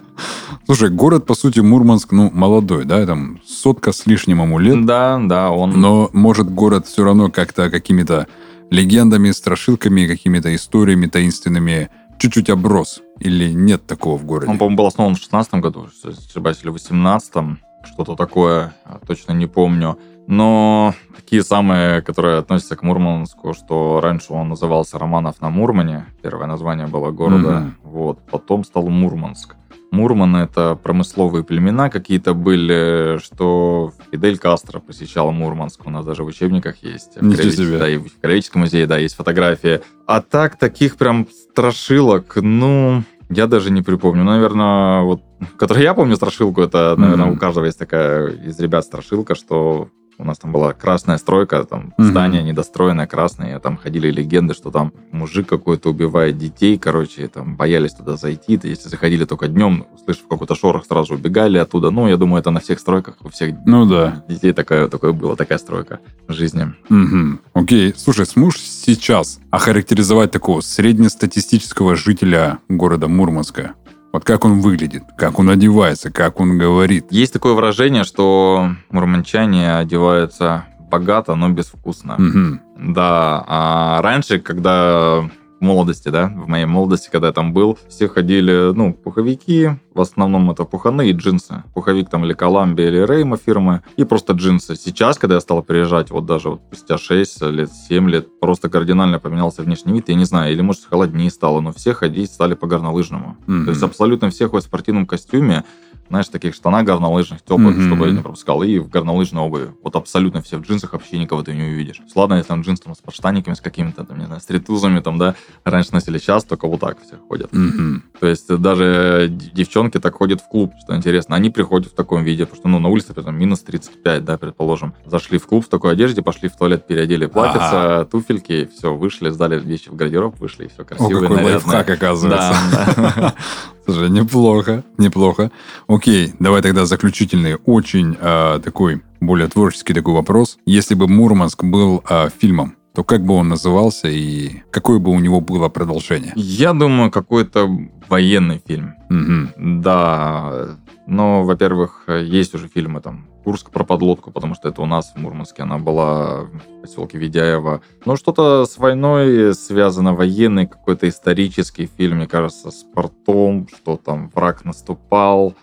Слушай, 0.67 0.91
город, 0.91 1.27
по 1.27 1.35
сути, 1.35 1.61
Мурманск, 1.61 2.11
ну, 2.11 2.29
молодой, 2.33 2.85
да, 2.85 3.07
там 3.07 3.41
сотка 3.47 3.86
с 3.93 4.07
лишним 4.07 4.43
ему 4.43 4.59
лет. 4.59 4.85
Да, 4.87 5.19
да, 5.23 5.51
он... 5.51 5.81
Но, 5.81 6.11
может, 6.13 6.51
город 6.51 6.87
все 6.87 7.05
равно 7.05 7.31
как-то 7.31 7.71
какими-то 7.71 8.27
легендами, 8.71 9.31
страшилками, 9.31 10.07
какими-то 10.07 10.55
историями 10.55 11.07
таинственными 11.07 11.91
чуть-чуть 12.19 12.51
оброс? 12.51 13.03
Или 13.21 13.53
нет 13.53 13.87
такого 13.87 14.19
в 14.19 14.25
городе? 14.25 14.51
Он, 14.51 14.59
по-моему, 14.59 14.79
был 14.79 14.87
основан 14.87 15.15
в 15.15 15.19
16 15.19 15.55
году, 15.55 15.89
ошибаюсь, 16.05 16.59
или 16.63 16.71
в 16.71 16.75
18 16.75 17.59
что-то 17.85 18.17
такое, 18.17 18.75
точно 19.07 19.33
не 19.33 19.47
помню. 19.47 19.99
Но 20.27 20.93
такие 21.15 21.45
самые, 21.45 22.03
которые 22.03 22.39
относятся 22.39 22.75
к 22.75 22.83
Мурманску, 22.83 23.55
что 23.55 24.01
раньше 24.03 24.33
он 24.33 24.49
назывался 24.49 24.99
Романов 24.99 25.41
на 25.41 25.51
Мурмане, 25.51 26.07
первое 26.21 26.47
название 26.47 26.89
было 26.89 27.13
города, 27.13 27.49
mm-hmm. 27.49 27.73
вот, 27.85 28.19
потом 28.31 28.65
стал 28.65 28.89
Мурманск. 28.89 29.55
Мурман 29.91 30.37
это 30.37 30.79
промысловые 30.83 31.45
племена 31.45 31.91
какие-то 31.91 32.35
были, 32.35 33.19
что 33.23 33.93
Фидель 34.11 34.39
Кастро 34.39 34.81
посещал 34.81 35.33
Мурманск, 35.33 35.87
у 35.87 35.91
нас 35.91 36.05
даже 36.05 36.23
в 36.23 36.27
учебниках 36.27 36.83
есть. 36.83 37.17
В 37.17 37.37
Кривич, 37.37 37.55
себе. 37.55 37.79
Да, 37.79 37.89
и 37.89 37.99
в 37.99 38.21
Кривическом 38.21 38.63
музее, 38.63 38.87
да, 38.87 38.99
есть 38.99 39.17
фотографии. 39.17 39.81
А 40.07 40.21
так, 40.21 40.57
таких 40.59 40.97
прям 40.97 41.27
страшилок, 41.31 42.37
ну, 42.37 43.03
я 43.29 43.47
даже 43.47 43.71
не 43.71 43.83
припомню. 43.83 44.25
Наверное, 44.25 45.03
вот, 45.03 45.23
который 45.59 45.83
я 45.83 45.95
помню 45.95 46.17
страшилку, 46.17 46.63
это, 46.63 46.95
наверное, 46.97 47.27
mm-hmm. 47.27 47.35
у 47.35 47.39
каждого 47.39 47.65
есть 47.65 47.79
такая 47.79 48.29
из 48.29 48.59
ребят 48.59 48.85
страшилка, 48.85 49.35
что 49.35 49.89
у 50.19 50.25
нас 50.25 50.39
там 50.39 50.53
была 50.53 50.73
красная 50.73 51.19
стройка, 51.19 51.65
там 51.65 51.93
mm-hmm. 51.99 52.05
здание 52.05 52.43
недостроенное, 52.43 53.07
красное, 53.07 53.59
там 53.61 53.77
ходили 53.77 54.11
легенды, 54.11 54.55
что 54.55 54.71
там 54.71 54.93
мужик 55.13 55.49
какой-то 55.49 55.91
убивает 55.91 56.39
детей, 56.39 56.79
короче, 56.79 57.29
там 57.29 57.57
боялись 57.57 57.93
туда 57.93 58.17
зайти, 58.17 58.57
то 58.57 58.69
если 58.69 58.89
заходили 58.89 59.25
только 59.25 59.49
днем, 59.49 59.87
услышав 59.95 60.29
какой-то 60.29 60.55
шорох, 60.55 60.87
сразу 60.87 61.15
убегали 61.15 61.59
оттуда. 61.59 61.91
Ну, 61.91 62.09
я 62.09 62.17
думаю, 62.17 62.41
это 62.41 62.51
на 62.51 62.61
всех 62.61 62.81
стройках, 62.81 63.17
у 63.23 63.29
всех 63.29 63.55
ну, 63.67 63.87
да. 63.87 64.25
детей 64.29 64.53
такая, 64.53 64.89
такое 64.89 65.13
было, 65.13 65.37
такая 65.37 65.59
стройка 65.59 66.01
в 66.29 66.33
жизни. 66.33 66.73
Угу. 66.89 67.41
Окей, 67.55 67.95
слушай, 67.97 68.27
сможешь 68.27 68.61
сейчас 68.61 69.39
охарактеризовать 69.51 70.31
такого 70.31 70.61
среднестатистического 70.61 71.97
жителя 71.97 72.59
города 72.69 73.09
Мурманска? 73.09 73.75
Вот 74.13 74.25
как 74.25 74.45
он 74.45 74.61
выглядит, 74.61 75.03
как 75.17 75.39
он 75.39 75.51
одевается, 75.51 76.11
как 76.11 76.41
он 76.41 76.59
говорит. 76.59 77.07
Есть 77.11 77.33
такое 77.33 77.53
выражение, 77.53 78.05
что 78.05 78.71
мурманчане 78.91 79.77
одеваются 79.77 80.67
богато, 80.91 81.35
но 81.35 81.49
безвкусно. 81.51 82.15
Угу. 82.15 82.93
Да, 82.95 83.45
а 83.47 84.01
раньше, 84.03 84.39
когда 84.39 85.29
молодости, 85.61 86.09
да, 86.09 86.27
в 86.27 86.49
моей 86.49 86.67
молодости, 86.67 87.09
когда 87.11 87.29
я 87.29 87.33
там 87.33 87.53
был, 87.53 87.79
все 87.89 88.09
ходили, 88.09 88.73
ну, 88.75 88.93
пуховики, 88.93 89.71
в 89.95 90.01
основном 90.01 90.51
это 90.51 90.65
пуханы 90.65 91.09
и 91.09 91.13
джинсы. 91.13 91.63
Пуховик 91.75 92.11
там 92.11 92.25
или 92.25 92.35
Коламбия, 92.35 92.89
или 92.89 93.07
Рейма 93.07 93.37
фирмы, 93.37 93.83
и 93.97 94.05
просто 94.05 94.35
джинсы. 94.35 94.77
Сейчас, 94.77 95.19
когда 95.19 95.37
я 95.37 95.41
стал 95.41 95.63
приезжать, 95.63 96.11
вот 96.11 96.27
даже 96.27 96.51
вот 96.51 96.61
спустя 96.67 96.99
6 96.99 97.43
лет, 97.43 97.71
7 97.73 98.11
лет, 98.11 98.41
просто 98.41 98.69
кардинально 98.69 99.19
поменялся 99.19 99.63
внешний 99.63 99.95
вид, 99.95 100.09
я 100.09 100.15
не 100.15 100.25
знаю, 100.25 100.53
или 100.53 100.61
может 100.61 100.85
холоднее 100.85 101.31
стало, 101.31 101.61
но 101.61 101.73
все 101.73 101.95
ходить 101.95 102.31
стали 102.31 102.55
по 102.55 102.67
горнолыжному. 102.67 103.37
Mm-hmm. 103.47 103.65
То 103.65 103.71
есть 103.71 103.83
абсолютно 103.83 104.31
все 104.31 104.49
ходят 104.49 104.65
в 104.65 104.69
спортивном 104.69 105.07
костюме, 105.07 105.65
знаешь, 106.09 106.29
таких 106.29 106.55
штанах 106.55 106.85
горнолыжных, 106.85 107.43
теплых, 107.43 107.77
mm-hmm. 107.77 107.87
чтобы 107.87 108.07
я 108.07 108.13
не 108.13 108.21
пропускал, 108.21 108.63
и 108.63 108.79
в 108.79 108.89
горнолыжной 108.89 109.43
обуви. 109.43 109.71
Вот 109.83 109.97
абсолютно 109.97 110.43
все 110.43 110.59
в 110.59 110.63
джинсах, 110.63 110.93
вообще 110.93 111.19
никого 111.19 111.43
ты 111.43 111.55
не 111.55 111.63
увидишь. 111.63 112.01
Ладно, 112.15 112.35
если 112.35 112.49
там 112.49 112.63
джинсы 112.63 112.85
там, 112.85 112.95
с 112.95 112.99
подштаниками, 112.99 113.55
с 113.55 113.61
какими-то, 113.61 114.05
там, 114.05 114.19
не 114.19 114.27
знаю, 114.27 114.41
стритузами, 114.41 115.01
там, 115.01 115.19
да, 115.19 115.35
раньше 115.65 115.91
носили 115.93 116.19
сейчас, 116.19 116.45
только 116.45 116.69
вот 116.69 116.81
так 116.81 116.99
все 117.03 117.17
ходят. 117.29 117.53
Mm-hmm. 117.53 118.01
То 118.21 118.27
есть 118.27 118.55
даже 118.57 119.29
девчонки 119.31 119.99
так 119.99 120.15
ходят 120.15 120.41
в 120.41 120.49
клуб, 120.49 120.73
что 120.83 120.97
интересно. 120.97 121.37
Они 121.37 121.51
приходят 121.51 121.93
в 121.93 121.95
таком 121.95 122.25
виде, 122.25 122.45
потому 122.45 122.61
что, 122.61 122.69
ну, 122.69 122.79
на 122.79 122.89
улице, 122.89 123.15
там, 123.15 123.37
минус 123.37 123.61
35, 123.61 124.25
да, 124.25 124.39
предположим. 124.39 124.95
Зашли 125.05 125.39
в 125.39 125.47
клуб 125.47 125.65
в 125.67 125.69
такой 125.69 125.93
одежде, 125.93 126.23
пошли 126.23 126.49
в 126.49 126.57
туалет, 126.57 126.87
переодели 126.87 127.27
платьица, 127.27 127.97
ага. 127.97 128.05
туфельки, 128.05 128.69
все, 128.77 128.95
вышли, 128.95 129.31
сдали 129.31 129.59
вещи 129.59 129.89
в 129.89 129.97
гардероб, 129.97 130.39
вышли, 130.39 130.67
и 130.67 130.69
все 130.69 130.85
красивые, 130.85 131.19
О, 131.19 131.21
какой 131.21 131.37
нарядные. 131.37 131.55
лайфхак, 131.55 131.91
оказывается. 131.91 132.55
Да, 132.73 133.35
Слушай, 133.87 134.11
неплохо, 134.11 134.83
неплохо. 134.99 135.51
Окей, 135.87 136.35
давай 136.41 136.61
тогда 136.61 136.87
заключительный, 136.87 137.57
очень 137.67 138.17
э, 138.21 138.61
такой, 138.65 139.03
более 139.21 139.47
творческий 139.47 139.95
такой 139.95 140.15
вопрос. 140.15 140.59
Если 140.67 140.97
бы 140.97 141.07
Мурманск 141.07 141.63
был 141.63 142.03
э, 142.09 142.29
фильмом, 142.37 142.75
то 142.97 143.05
как 143.05 143.25
бы 143.25 143.35
он 143.35 143.49
назывался 143.49 144.09
и 144.09 144.63
какое 144.71 144.99
бы 144.99 145.13
у 145.13 145.21
него 145.21 145.41
было 145.41 145.69
продолжение? 145.69 146.33
Я 146.35 146.73
думаю, 146.73 147.11
какой-то 147.13 147.71
военный 148.09 148.63
фильм. 148.67 148.95
Угу. 149.11 149.81
Да, 149.83 150.77
но, 151.07 151.45
во-первых, 151.45 152.05
есть 152.09 152.55
уже 152.55 152.69
фильмы 152.69 153.01
там 153.01 153.27
Курск 153.45 153.71
про 153.71 153.85
подлодку, 153.85 154.33
потому 154.33 154.57
что 154.57 154.69
это 154.69 154.83
у 154.83 154.87
нас 154.87 155.13
в 155.15 155.19
Мурманске, 155.19 155.63
она 155.63 155.79
была 155.79 156.43
в 156.43 156.81
поселке 156.83 157.17
Ведяева. 157.17 157.81
Но 158.05 158.17
что-то 158.17 158.65
с 158.65 158.77
войной 158.77 159.55
связано, 159.55 160.15
военный, 160.15 160.67
какой-то 160.67 161.09
исторический 161.09 161.87
фильм, 161.87 162.17
мне 162.17 162.27
кажется, 162.27 162.73
с 162.73 162.83
портом, 162.83 163.69
что 163.69 163.97
там 163.97 164.31
враг 164.35 164.65
наступал, 164.65 165.55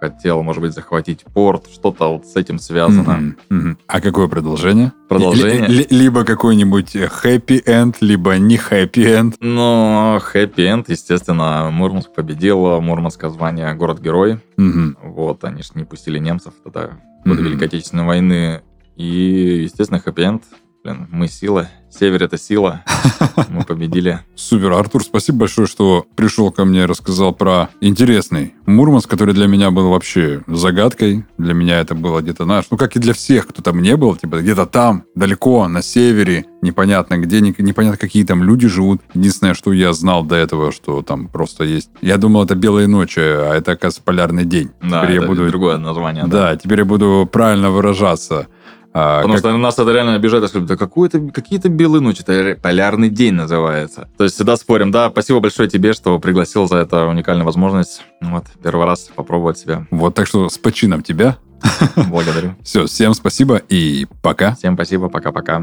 хотел, 0.00 0.42
может 0.42 0.62
быть, 0.62 0.72
захватить 0.72 1.24
порт, 1.24 1.66
что-то 1.72 2.12
вот 2.12 2.26
с 2.26 2.34
этим 2.36 2.58
связано. 2.58 3.34
Угу, 3.50 3.58
угу. 3.58 3.76
А 3.86 4.00
какое 4.00 4.28
продолжение? 4.28 4.92
Продолжение? 5.08 5.68
Л- 5.68 5.86
либо 5.90 6.24
какой-нибудь 6.24 6.96
хэппи-энд, 6.96 7.96
либо 8.00 8.38
не 8.38 8.56
хэппи-энд. 8.56 9.36
Ну, 9.40 10.18
хэппи-энд, 10.20 10.88
естественно, 10.88 11.68
Мурманск 11.70 12.14
победил, 12.14 12.80
Мурманское 12.80 13.30
звание 13.30 13.72
город-герой. 13.74 14.40
Угу. 14.56 14.96
Вот, 15.02 15.44
они 15.44 15.62
же 15.62 15.70
не 15.74 15.84
пустили 15.84 16.18
немцев 16.18 16.54
тогда, 16.64 16.90
в 17.24 17.28
годы 17.28 17.42
mm-hmm. 17.42 17.44
Великой 17.44 17.64
Отечественной 17.68 18.04
войны. 18.04 18.62
И, 18.96 19.62
естественно, 19.64 20.00
хэппи-энд. 20.00 20.42
Блин, 20.82 21.06
мы 21.10 21.28
сила. 21.28 21.68
Север— 21.90 22.22
это 22.24 22.38
сила. 22.38 22.84
Мы 23.48 23.64
победили. 23.64 24.20
Супер, 24.36 24.72
Артур, 24.72 25.02
спасибо 25.02 25.40
большое, 25.40 25.66
что 25.66 26.06
пришел 26.14 26.52
ко 26.52 26.64
мне 26.64 26.82
и 26.82 26.86
рассказал 26.86 27.34
про 27.34 27.68
интересный 27.80 28.54
Мурманск, 28.66 29.10
который 29.10 29.34
для 29.34 29.48
меня 29.48 29.72
был 29.72 29.90
вообще 29.90 30.42
загадкой. 30.46 31.24
Для 31.36 31.52
меня 31.52 31.80
это 31.80 31.94
было 31.94 32.20
где-то, 32.20 32.44
знаешь, 32.44 32.66
ну 32.70 32.76
как 32.76 32.96
и 32.96 33.00
для 33.00 33.12
всех, 33.12 33.48
кто 33.48 33.60
там 33.60 33.82
не 33.82 33.96
был, 33.96 34.14
типа 34.14 34.36
где-то 34.36 34.66
там, 34.66 35.04
далеко, 35.16 35.66
на 35.66 35.82
севере, 35.82 36.44
непонятно 36.62 37.18
где, 37.18 37.40
непонятно 37.40 37.98
какие 37.98 38.24
там 38.24 38.44
люди 38.44 38.68
живут. 38.68 39.00
Единственное, 39.12 39.54
что 39.54 39.72
я 39.72 39.92
знал 39.92 40.24
до 40.24 40.36
этого, 40.36 40.70
что 40.70 41.02
там 41.02 41.26
просто 41.26 41.64
есть... 41.64 41.90
Я 42.00 42.18
думал, 42.18 42.44
это 42.44 42.54
белые 42.54 42.86
ночи, 42.86 43.18
а 43.18 43.54
это, 43.54 43.72
оказывается, 43.72 44.02
полярный 44.04 44.44
день. 44.44 44.70
Да, 44.80 45.02
теперь 45.02 45.16
это 45.16 45.22
я 45.22 45.28
буду... 45.28 45.48
другое 45.48 45.76
название. 45.78 46.24
Да, 46.26 46.50
да, 46.50 46.56
теперь 46.56 46.78
я 46.78 46.84
буду 46.84 47.28
правильно 47.30 47.70
выражаться. 47.70 48.46
А, 48.92 49.18
Потому 49.18 49.34
как... 49.34 49.40
что 49.40 49.56
нас 49.56 49.78
это 49.78 49.90
реально 49.92 50.14
обижает, 50.14 50.48
что 50.48 50.60
да 50.60 50.76
какие-то, 50.76 51.20
какие-то 51.30 51.68
белые 51.68 52.02
ночи, 52.02 52.22
это 52.26 52.58
полярный 52.60 53.08
день 53.08 53.34
называется. 53.34 54.08
То 54.18 54.24
есть 54.24 54.36
всегда 54.36 54.56
спорим, 54.56 54.90
да, 54.90 55.10
спасибо 55.10 55.40
большое 55.40 55.68
тебе, 55.68 55.92
что 55.92 56.18
пригласил 56.18 56.66
за 56.66 56.78
это 56.78 57.06
уникальную 57.06 57.46
возможность. 57.46 58.02
Вот, 58.20 58.46
первый 58.62 58.86
раз 58.86 59.10
попробовать 59.14 59.58
себя. 59.58 59.86
Вот, 59.90 60.14
так 60.14 60.26
что 60.26 60.48
с 60.48 60.58
почином 60.58 61.02
тебя. 61.02 61.36
Благодарю. 62.08 62.56
Все, 62.62 62.86
всем 62.86 63.14
спасибо 63.14 63.56
и 63.56 64.06
пока. 64.22 64.54
Всем 64.54 64.74
спасибо, 64.74 65.08
пока-пока. 65.08 65.62